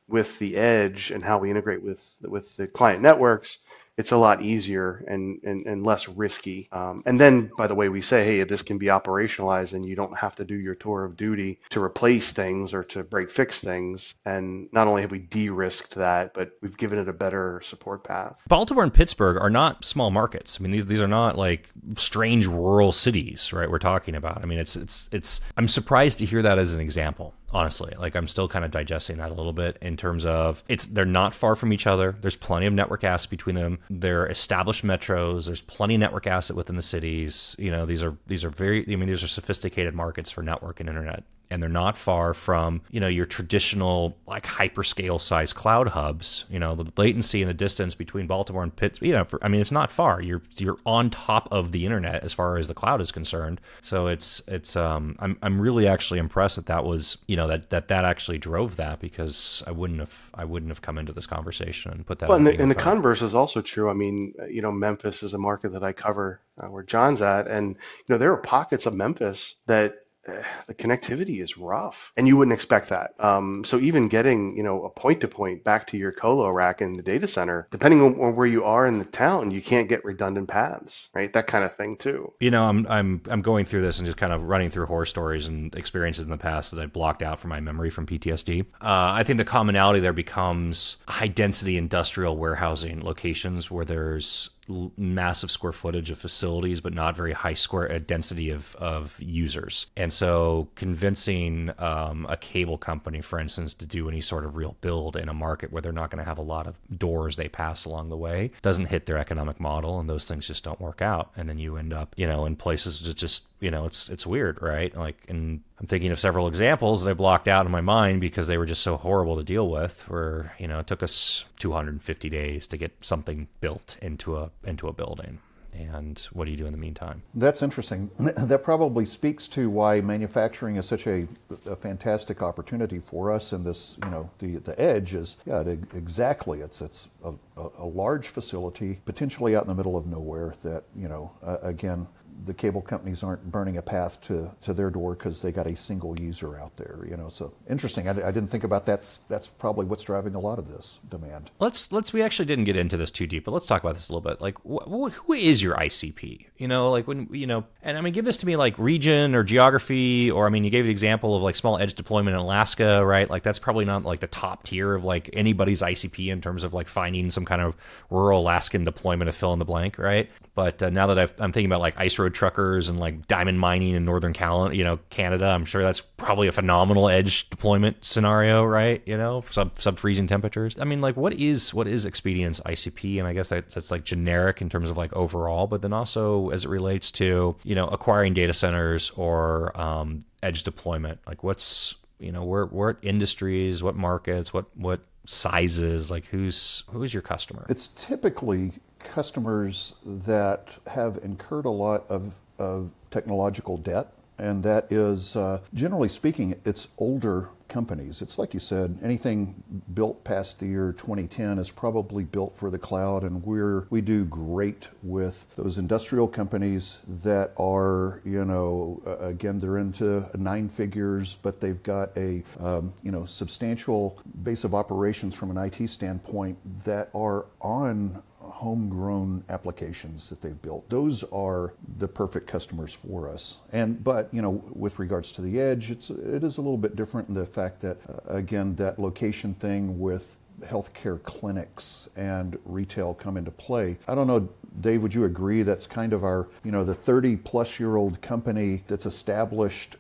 [0.09, 3.61] With the edge and how we integrate with with the client networks,
[3.99, 6.69] it's a lot easier and, and, and less risky.
[6.73, 9.95] Um, and then, by the way, we say, hey, this can be operationalized and you
[9.95, 13.61] don't have to do your tour of duty to replace things or to break fix
[13.61, 14.15] things.
[14.25, 18.05] And not only have we de risked that, but we've given it a better support
[18.05, 18.43] path.
[18.49, 20.57] Baltimore and Pittsburgh are not small markets.
[20.59, 23.71] I mean, these, these are not like strange rural cities, right?
[23.71, 24.43] We're talking about.
[24.43, 27.93] I mean, it's, it's, it's, I'm surprised to hear that as an example honestly.
[27.99, 31.05] Like I'm still kind of digesting that a little bit in terms of it's they're
[31.05, 32.17] not far from each other.
[32.21, 33.79] There's plenty of network asset between them.
[33.91, 35.47] They're established metros.
[35.47, 37.57] There's plenty of network asset within the cities.
[37.59, 40.81] You know, these are these are very I mean these are sophisticated markets for network
[40.81, 45.89] and internet and they're not far from you know your traditional like hyperscale size cloud
[45.89, 46.45] hubs.
[46.51, 49.09] You know the latency and the distance between Baltimore and Pittsburgh.
[49.09, 50.23] You know, for, I mean it's not far.
[50.23, 53.61] You're you're on top of the internet as far as the cloud is concerned.
[53.81, 57.71] So it's it's um I'm I'm really actually impressed that that was you know that
[57.71, 61.27] that that actually drove that because I wouldn't have I wouldn't have come into this
[61.27, 62.29] conversation and put that.
[62.29, 63.91] Well, and the, and the converse is also true.
[63.91, 67.47] I mean, you know, Memphis is a market that I cover uh, where John's at,
[67.47, 69.95] and you know there are pockets of Memphis that
[70.67, 72.13] the connectivity is rough.
[72.17, 73.15] And you wouldn't expect that.
[73.19, 76.81] Um, so even getting you know a point to point back to your colo rack
[76.81, 80.05] in the data center depending on where you are in the town you can't get
[80.05, 81.33] redundant paths right?
[81.33, 82.33] That kind of thing too.
[82.41, 85.07] You know i'm i'm i'm going through this and just kind of running through horror
[85.07, 88.63] stories and experiences in the past that i blocked out from my memory from ptsd
[88.81, 94.51] uh, i think the commonality there becomes high density industrial warehousing locations where there's
[94.97, 99.87] massive square footage of facilities, but not very high square uh, density of, of users.
[99.97, 104.77] And so, convincing um, a cable company, for instance, to do any sort of real
[104.81, 107.49] build in a market where they're not going to have a lot of doors they
[107.49, 111.03] pass along the way doesn't hit their economic model, and those things just don't work
[111.03, 111.31] out.
[111.37, 114.27] And then you end up, you know, in places that just, you know, it's it's
[114.27, 114.95] weird, right?
[114.95, 118.49] Like, and I'm thinking of several examples that I blocked out in my mind because
[118.49, 120.09] they were just so horrible to deal with.
[120.09, 124.89] Where you know it took us 250 days to get something built into a into
[124.89, 125.39] a building.
[125.75, 127.23] And what do you do in the meantime?
[127.35, 128.11] That's interesting.
[128.19, 131.29] That probably speaks to why manufacturing is such a,
[131.65, 133.53] a fantastic opportunity for us.
[133.53, 136.61] And this, you know, the the edge is yeah, it, exactly.
[136.61, 140.55] It's it's a, a, large facility, potentially out in the middle of nowhere.
[140.63, 142.09] That you know, uh, again,
[142.45, 145.77] the cable companies aren't burning a path to, to their door because they got a
[145.77, 147.05] single user out there.
[147.09, 148.09] You know, so interesting.
[148.09, 151.51] I, I, didn't think about that's that's probably what's driving a lot of this demand.
[151.61, 154.09] Let's let's we actually didn't get into this too deep, but let's talk about this
[154.09, 154.41] a little bit.
[154.41, 156.47] Like, wh- wh- who is your ICP?
[156.57, 159.35] You know, like when you know, and I mean, give this to me like region
[159.35, 162.41] or geography, or I mean, you gave the example of like small edge deployment in
[162.41, 163.29] Alaska, right?
[163.29, 166.75] Like that's probably not like the top tier of like anybody's ICP in terms of
[166.75, 167.77] like finding some kind of
[168.11, 170.29] rural Alaskan deployment of fill in the blank, right?
[170.55, 173.61] But uh, now that i am thinking about like ice road truckers and like diamond
[173.61, 178.05] mining in northern Cal- you know, Canada, I'm sure that's probably a phenomenal edge deployment
[178.05, 179.03] scenario, right?
[179.07, 180.75] You know, sub sub freezing temperatures.
[180.79, 183.19] I mean, like what is what is Expedient's ICP?
[183.19, 186.65] And I guess that's, like generic in terms of like overall, but then also as
[186.65, 191.21] it relates to you know acquiring data centers or um, edge deployment.
[191.27, 197.15] Like what's you know where what industries, what markets, what what sizes like who's who's
[197.15, 198.73] your customer it's typically
[199.05, 206.09] customers that have incurred a lot of, of technological debt, and that is, uh, generally
[206.09, 208.21] speaking, it's older companies.
[208.21, 212.79] It's like you said, anything built past the year 2010 is probably built for the
[212.79, 219.59] cloud, and we're we do great with those industrial companies that are, you know, again
[219.59, 225.35] they're into nine figures, but they've got a um, you know substantial base of operations
[225.35, 228.23] from an IT standpoint that are on
[228.53, 230.89] homegrown applications that they've built.
[230.91, 233.59] Those are the perfect customers for us.
[233.73, 236.95] And but you know, with regards to the edge, it's it is a little bit
[236.95, 243.15] different in the fact that uh, again that location thing with healthcare clinics and retail
[243.15, 243.99] come into play.
[244.07, 244.49] I don't know,
[244.81, 248.21] Dave, would you agree that's kind of our, you know, the 30 plus year old
[248.23, 249.97] company that's established,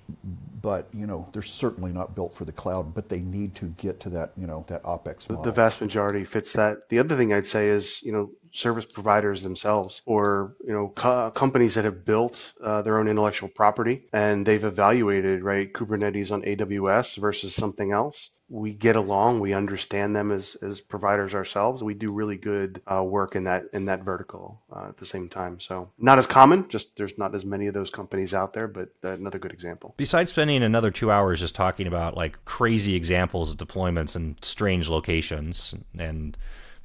[0.60, 4.00] but, you know, they're certainly not built for the cloud, but they need to get
[4.00, 5.44] to that, you know, that OPEX model.
[5.44, 6.88] The vast majority fits that.
[6.88, 11.30] The other thing I'd say is, you know, service providers themselves or you know co-
[11.30, 16.42] companies that have built uh, their own intellectual property and they've evaluated right kubernetes on
[16.42, 18.30] aws versus something else.
[18.50, 21.82] We get along we understand them as, as providers ourselves.
[21.82, 25.30] We do really good uh, work in that in that vertical uh, at the same
[25.30, 25.58] time.
[25.58, 28.90] So not as common just there's not as many of those companies out there but
[29.02, 29.94] another good example.
[29.96, 34.90] Besides spending another two hours just talking about like crazy examples of deployments in strange
[34.90, 36.36] locations and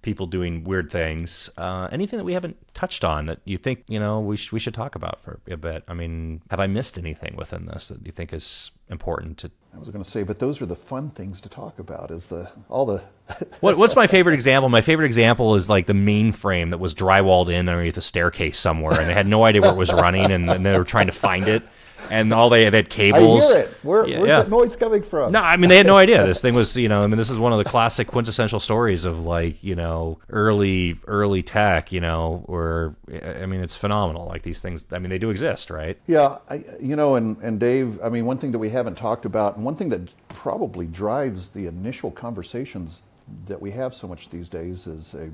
[0.08, 1.50] people doing weird things.
[1.58, 4.60] Uh, anything that we haven't touched on that you think you know we sh- we
[4.60, 5.84] should talk about for a bit?
[5.86, 9.80] I mean, have I missed anything within this that you think is important to I
[9.80, 12.10] was going to say, but those are the fun things to talk about.
[12.10, 13.04] Is the all the
[13.60, 14.70] what, what's my favorite example?
[14.70, 18.98] My favorite example is like the mainframe that was drywalled in underneath a staircase somewhere,
[18.98, 21.12] and they had no idea where it was running, and, and they were trying to
[21.12, 21.64] find it
[22.10, 23.52] and all they, they had cables.
[23.52, 23.70] I hear it.
[23.84, 24.42] Where, yeah, where's yeah.
[24.42, 25.32] that noise coming from?
[25.32, 26.26] No, I mean they had no idea.
[26.26, 29.06] This thing was, you know, I mean this is one of the classic quintessential stories
[29.06, 32.96] of like, you know, early early tech, you know, where
[33.42, 34.26] I mean it's phenomenal.
[34.26, 35.98] Like these things, I mean they do exist, right?
[36.08, 39.26] Yeah, I, you know, and and Dave, I mean one thing that we haven't talked
[39.26, 43.04] about, and one thing that probably drives the initial conversations
[43.48, 45.30] that we have so much these days is a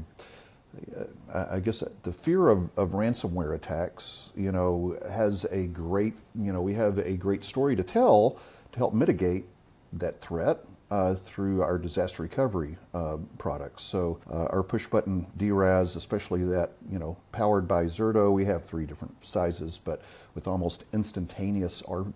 [1.33, 6.61] I guess the fear of, of ransomware attacks, you know, has a great, you know,
[6.61, 8.39] we have a great story to tell
[8.71, 9.45] to help mitigate
[9.91, 10.59] that threat
[10.91, 13.83] uh, through our disaster recovery uh, products.
[13.83, 18.63] So uh, our push button DRaaS, especially that, you know, powered by Zerto, we have
[18.63, 20.03] three different sizes, but
[20.35, 22.13] with almost instantaneous RPO,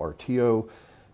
[0.00, 0.68] RTO,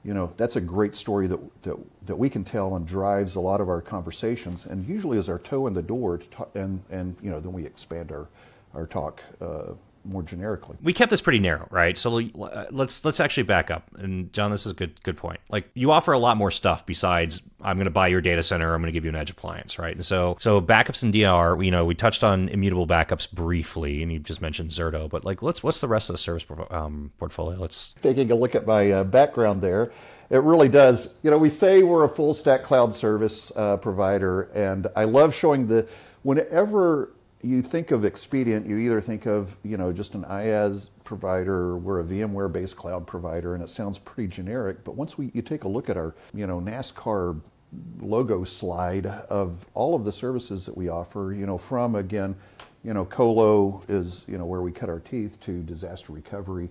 [0.05, 1.77] you know, that's a great story that, that,
[2.07, 5.39] that we can tell and drives a lot of our conversations and usually is our
[5.39, 8.29] toe in the door talk, and, and, you know, then we expand our,
[8.75, 9.73] our talk uh,
[10.05, 10.77] more generically.
[10.83, 11.97] We kept this pretty narrow, right?
[11.97, 13.91] So uh, let's let's actually back up.
[13.99, 15.41] And John, this is a good good point.
[15.49, 18.75] Like you offer a lot more stuff besides I'm going to buy your data center,
[18.75, 19.95] I'm going to give you an edge appliance, right?
[19.95, 24.13] And so so backups and DR, you know, we touched on immutable backups briefly, and
[24.13, 27.59] you just mentioned Zerto, but like let's what's the rest of the service um, portfolio?
[27.59, 29.93] Let's taking a look at my uh, background there.
[30.31, 31.19] It really does.
[31.23, 35.35] You know, we say we're a full stack cloud service uh, provider, and I love
[35.35, 35.87] showing the
[36.23, 41.77] whenever you think of Expedient, you either think of you know just an IaaS provider,
[41.77, 44.85] we're a VMware-based cloud provider, and it sounds pretty generic.
[44.85, 47.41] But once we you take a look at our you know NASCAR
[48.01, 52.37] logo slide of all of the services that we offer, you know from again,
[52.85, 56.69] you know Colo is you know where we cut our teeth to disaster recovery.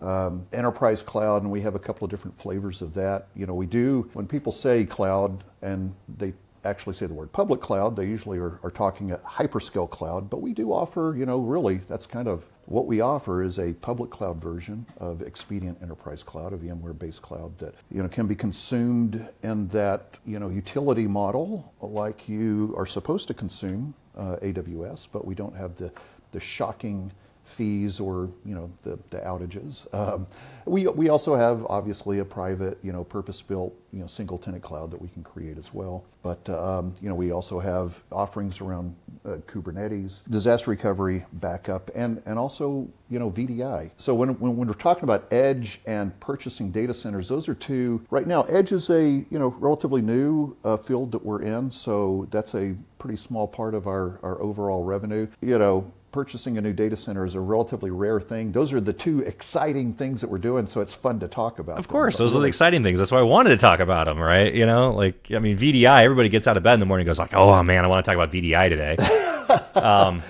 [0.00, 3.26] Um, enterprise cloud, and we have a couple of different flavors of that.
[3.34, 6.34] You know, we do when people say cloud and they
[6.68, 7.96] actually say the word public cloud.
[7.96, 11.78] They usually are, are talking at hyperscale cloud, but we do offer, you know, really
[11.88, 16.52] that's kind of what we offer is a public cloud version of Expedient Enterprise Cloud,
[16.52, 21.72] a VMware-based cloud that you know can be consumed in that you know utility model
[21.80, 25.90] like you are supposed to consume uh, AWS, but we don't have the
[26.32, 27.10] the shocking
[27.48, 29.92] fees or you know the, the outages.
[29.94, 30.26] Um,
[30.64, 34.62] we, we also have obviously a private you know purpose built you know single tenant
[34.62, 36.04] cloud that we can create as well.
[36.22, 38.94] But um, you know we also have offerings around
[39.24, 43.90] uh, Kubernetes, disaster recovery, backup, and and also you know VDI.
[43.96, 48.04] So when, when when we're talking about edge and purchasing data centers, those are two
[48.10, 48.42] right now.
[48.42, 52.76] Edge is a you know relatively new uh, field that we're in, so that's a
[52.98, 55.28] pretty small part of our, our overall revenue.
[55.40, 58.50] You know, purchasing a new data center is a relatively rare thing.
[58.50, 61.78] Those are the two exciting things that we're doing, so it's fun to talk about.
[61.78, 62.24] Of course, them.
[62.24, 62.98] those really, are the exciting things.
[62.98, 64.52] That's why I wanted to talk about them, right?
[64.52, 66.02] You know, like I mean, VDI.
[66.02, 68.04] Everybody gets out of bed in the morning, and goes like, "Oh man, I want
[68.04, 68.96] to talk about VDI today."
[69.80, 70.24] um,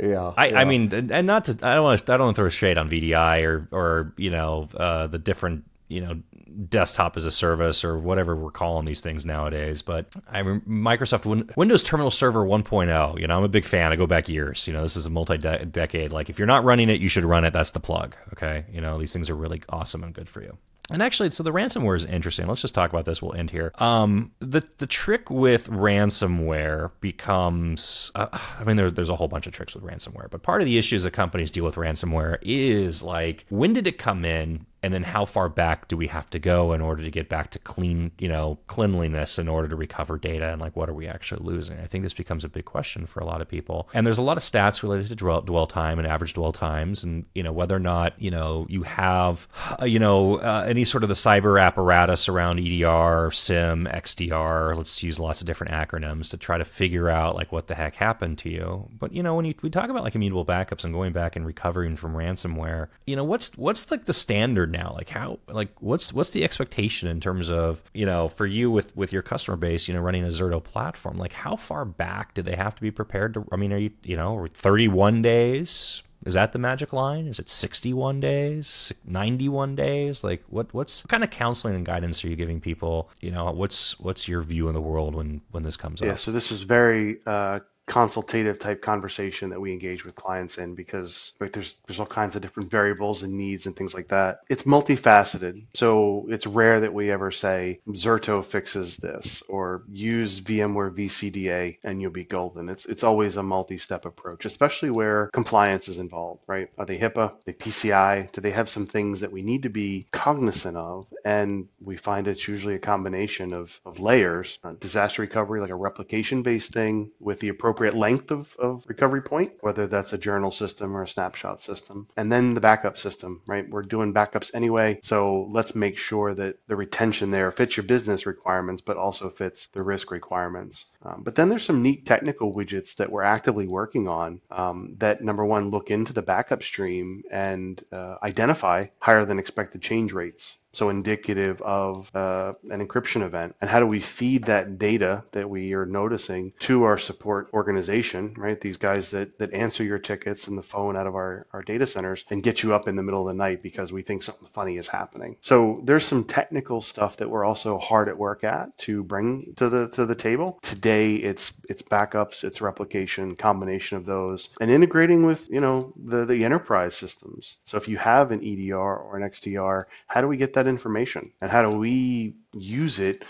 [0.00, 2.36] yeah, I, yeah, I, mean, and not to, I don't want to, I don't want
[2.36, 6.20] to throw shade on VDI or, or you know, uh, the different, you know,
[6.68, 9.82] desktop as a service or whatever we're calling these things nowadays.
[9.82, 13.20] But I mean, Microsoft Win- Windows Terminal Server 1.0.
[13.20, 13.92] You know, I'm a big fan.
[13.92, 14.66] I go back years.
[14.66, 16.12] You know, this is a multi-decade.
[16.12, 17.52] Like, if you're not running it, you should run it.
[17.52, 18.16] That's the plug.
[18.32, 20.56] Okay, you know, these things are really awesome and good for you.
[20.90, 22.46] And actually, so the ransomware is interesting.
[22.46, 23.20] Let's just talk about this.
[23.20, 23.72] We'll end here.
[23.74, 28.28] Um, the the trick with ransomware becomes, uh,
[28.58, 30.78] I mean, there, there's a whole bunch of tricks with ransomware, but part of the
[30.78, 34.64] issues that companies deal with ransomware is like, when did it come in?
[34.82, 37.50] And then how far back do we have to go in order to get back
[37.50, 41.06] to clean you know cleanliness in order to recover data and like what are we
[41.06, 41.78] actually losing?
[41.80, 43.88] I think this becomes a big question for a lot of people.
[43.92, 47.02] And there's a lot of stats related to dwell, dwell time and average dwell times
[47.02, 49.48] and you know whether or not you know you have
[49.80, 55.02] uh, you know uh, any sort of the cyber apparatus around edr SIEM xdr let's
[55.02, 58.38] use lots of different acronyms to try to figure out like what the heck happened
[58.38, 58.88] to you.
[58.98, 61.44] But you know when you, we talk about like immutable backups and going back and
[61.44, 64.92] recovering from ransomware you know what's what's like the standard now.
[64.96, 68.94] Like how like what's what's the expectation in terms of you know for you with
[68.96, 71.18] with your customer base you know running a Zerto platform?
[71.18, 73.90] Like how far back do they have to be prepared to i mean are you
[74.02, 76.02] you know 31 days?
[76.26, 77.28] Is that the magic line?
[77.28, 78.92] Is it 61 days?
[79.04, 80.24] 91 days?
[80.24, 83.10] Like what what's what kind of counseling and guidance are you giving people?
[83.20, 86.12] You know what's what's your view in the world when when this comes yeah, up?
[86.12, 90.74] yeah so this is very uh consultative type conversation that we engage with clients in
[90.74, 94.40] because right, there's there's all kinds of different variables and needs and things like that.
[94.48, 95.64] It's multifaceted.
[95.74, 102.00] So it's rare that we ever say Zerto fixes this or use VMware vCDA and
[102.00, 102.68] you'll be golden.
[102.68, 106.68] It's it's always a multi-step approach, especially where compliance is involved, right?
[106.78, 107.16] Are they HIPAA?
[107.16, 108.30] Are they PCI?
[108.32, 111.06] Do they have some things that we need to be cognizant of?
[111.24, 115.74] And we find it's usually a combination of, of layers, uh, disaster recovery, like a
[115.74, 120.52] replication based thing with the appropriate length of, of recovery point, whether that's a journal
[120.52, 122.06] system or a snapshot system.
[122.16, 123.68] And then the backup system, right?
[123.68, 125.00] We're doing backups anyway.
[125.02, 129.68] So let's make sure that the retention there fits your business requirements, but also fits
[129.68, 130.86] the risk requirements.
[131.02, 135.22] Um, but then there's some neat technical widgets that we're actively working on um, that
[135.22, 140.58] number one look into the backup stream and uh, identify higher than expected change rates
[140.72, 143.56] so indicative of uh, an encryption event?
[143.60, 148.34] And how do we feed that data that we are noticing to our support organization
[148.36, 148.60] right?
[148.60, 151.86] These guys that that answer your tickets and the phone out of our, our data
[151.86, 154.48] centers and get you up in the middle of the night because we think something
[154.48, 155.36] funny is happening.
[155.40, 159.68] So there's some technical stuff that we're also hard at work at to bring to
[159.68, 160.58] the to the table.
[160.62, 166.24] Today it's it's backups it's replication combination of those and integrating with you know the
[166.24, 167.58] the enterprise systems.
[167.64, 171.32] So if you have an edr or an xdr how do we get that information
[171.40, 173.24] and how do we use it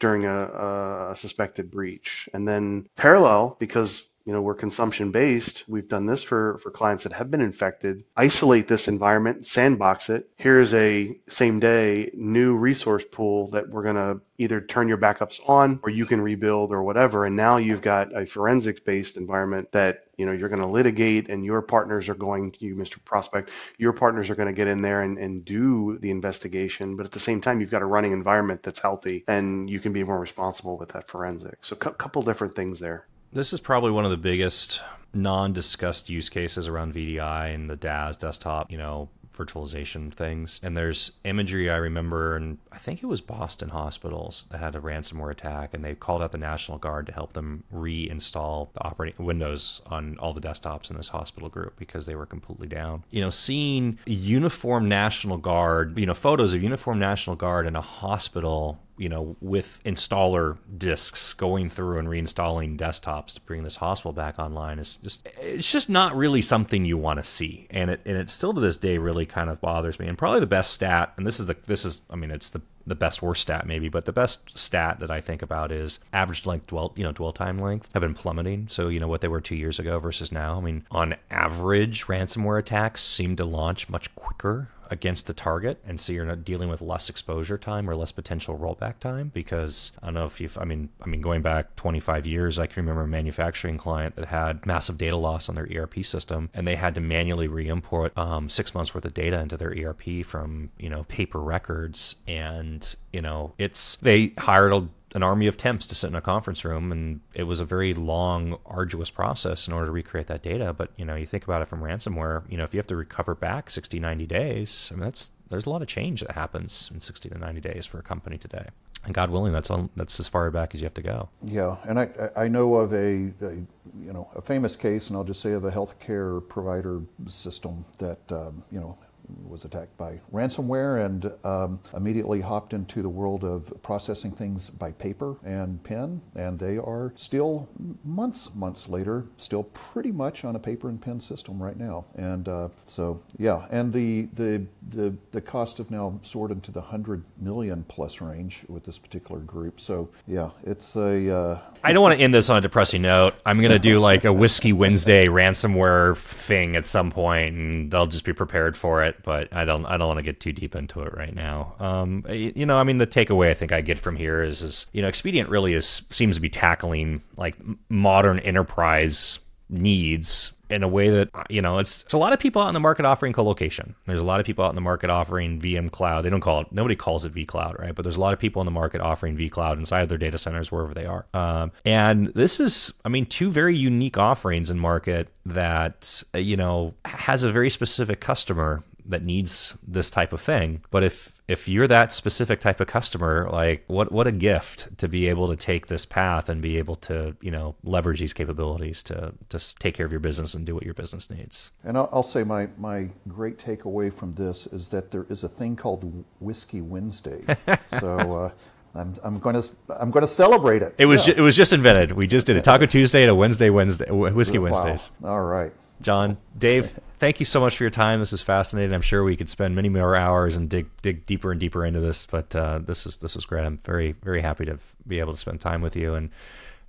[0.00, 2.28] during a, a suspected breach.
[2.34, 7.04] And then parallel because you know we're consumption based we've done this for for clients
[7.04, 8.04] that have been infected.
[8.16, 10.30] Isolate this environment sandbox it.
[10.36, 15.40] Here's a same day new resource pool that we're going to either turn your backups
[15.48, 17.24] on or you can rebuild or whatever.
[17.24, 21.28] And now you've got a forensics based environment that you know you're going to litigate
[21.28, 23.50] and your partners are going to you mr prospect.
[23.78, 26.96] Your partners are going to get in there and, and do the investigation.
[26.96, 29.92] But at the same time you've got a running environment that's healthy and you can
[29.92, 31.58] be more responsible with that forensic.
[31.62, 34.80] So a couple different things there this is probably one of the biggest
[35.12, 40.60] non-discussed use cases around VDI and the DaaS desktop, you know, virtualization things.
[40.62, 44.80] And there's imagery I remember, and I think it was Boston hospitals that had a
[44.80, 49.26] ransomware attack, and they called out the National Guard to help them reinstall the operating
[49.26, 53.04] Windows on all the desktops in this hospital group because they were completely down.
[53.10, 57.80] You know, seeing uniform National Guard, you know, photos of uniform National Guard in a
[57.80, 64.12] hospital you know, with installer disks going through and reinstalling desktops to bring this hospital
[64.12, 67.66] back online is just it's just not really something you want to see.
[67.70, 70.06] And it and it still to this day really kind of bothers me.
[70.06, 72.62] And probably the best stat, and this is the this is I mean it's the
[72.86, 76.46] the best worst stat maybe, but the best stat that I think about is average
[76.46, 78.68] length dwell you know dwell time length have been plummeting.
[78.70, 80.58] So you know what they were two years ago versus now.
[80.58, 86.00] I mean on average, ransomware attacks seem to launch much quicker against the target, and
[86.00, 89.30] so you're not dealing with less exposure time or less potential rollback time.
[89.34, 92.66] Because I don't know if you've, I mean, I mean, going back 25 years, I
[92.66, 96.66] can remember a manufacturing client that had massive data loss on their ERP system, and
[96.66, 100.70] they had to manually re-import um, six months worth of data into their ERP from
[100.78, 105.86] you know paper records, and you know it's they hired a an army of temps
[105.86, 109.72] to sit in a conference room and it was a very long arduous process in
[109.72, 110.72] order to recreate that data.
[110.72, 112.96] But you know you think about it from ransomware you know if you have to
[112.96, 116.90] recover back 60 90 days i mean that's there's a lot of change that happens
[116.92, 118.66] in 60 to 90 days for a company today.
[119.04, 121.28] And god willing that's all that's as far back as you have to go.
[121.42, 123.54] Yeah and i i know of a, a
[123.98, 128.20] you know a famous case and i'll just say of a healthcare provider system that
[128.32, 128.98] um, you know
[129.46, 134.92] was attacked by ransomware and um, immediately hopped into the world of processing things by
[134.92, 136.22] paper and pen.
[136.36, 137.68] And they are still
[138.04, 142.06] months, months later, still pretty much on a paper and pen system right now.
[142.14, 146.80] And uh, so, yeah, and the, the, the, the cost of now soared into the
[146.80, 149.80] 100 million plus range with this particular group.
[149.80, 151.34] So, yeah, it's a.
[151.34, 153.34] Uh, I don't want to end this on a depressing note.
[153.44, 158.06] I'm going to do like a Whiskey Wednesday ransomware thing at some point, and I'll
[158.06, 160.74] just be prepared for it but I don't I don't want to get too deep
[160.74, 161.74] into it right now.
[161.78, 164.86] Um, you know, I mean, the takeaway I think I get from here is is
[164.92, 167.56] you know, Expedient really is seems to be tackling like
[167.88, 169.38] modern enterprise
[169.68, 172.74] needs in a way that you know it's, it's a lot of people out in
[172.74, 173.94] the market offering colocation.
[174.06, 176.24] There's a lot of people out in the market offering vm cloud.
[176.24, 177.94] They don't call it nobody calls it vCloud right?
[177.94, 180.38] But there's a lot of people in the market offering vCloud inside of their data
[180.38, 181.26] centers wherever they are.
[181.34, 186.94] Um, and this is i mean two very unique offerings in market that you know
[187.04, 190.82] has a very specific customer that needs this type of thing.
[190.90, 195.08] But if if you're that specific type of customer, like what what a gift to
[195.08, 199.02] be able to take this path and be able to you know leverage these capabilities
[199.04, 201.70] to just take care of your business and do what your business needs.
[201.84, 205.48] And I'll, I'll say my my great takeaway from this is that there is a
[205.48, 207.42] thing called Whiskey Wednesday.
[208.00, 208.34] so.
[208.44, 208.50] Uh,
[208.96, 210.94] I'm, I'm going to I'm going to celebrate it.
[210.98, 211.34] It was Yeah.
[211.34, 212.12] ju- it was just invented.
[212.12, 214.70] We just did a Taco Tuesday and a Wednesday Wednesday Whiskey Wow.
[214.70, 215.10] Wednesdays.
[215.24, 215.72] All right.
[216.00, 218.20] John, Dave, thank you so much for your time.
[218.20, 218.94] This is fascinating.
[218.94, 221.98] I'm sure we could spend many more hours and dig dig deeper and deeper into
[221.98, 223.64] this, but uh, this is this is great.
[223.64, 226.28] I'm very very happy to be able to spend time with you and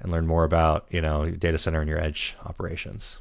[0.01, 3.19] and learn more about you know data center and your edge operations.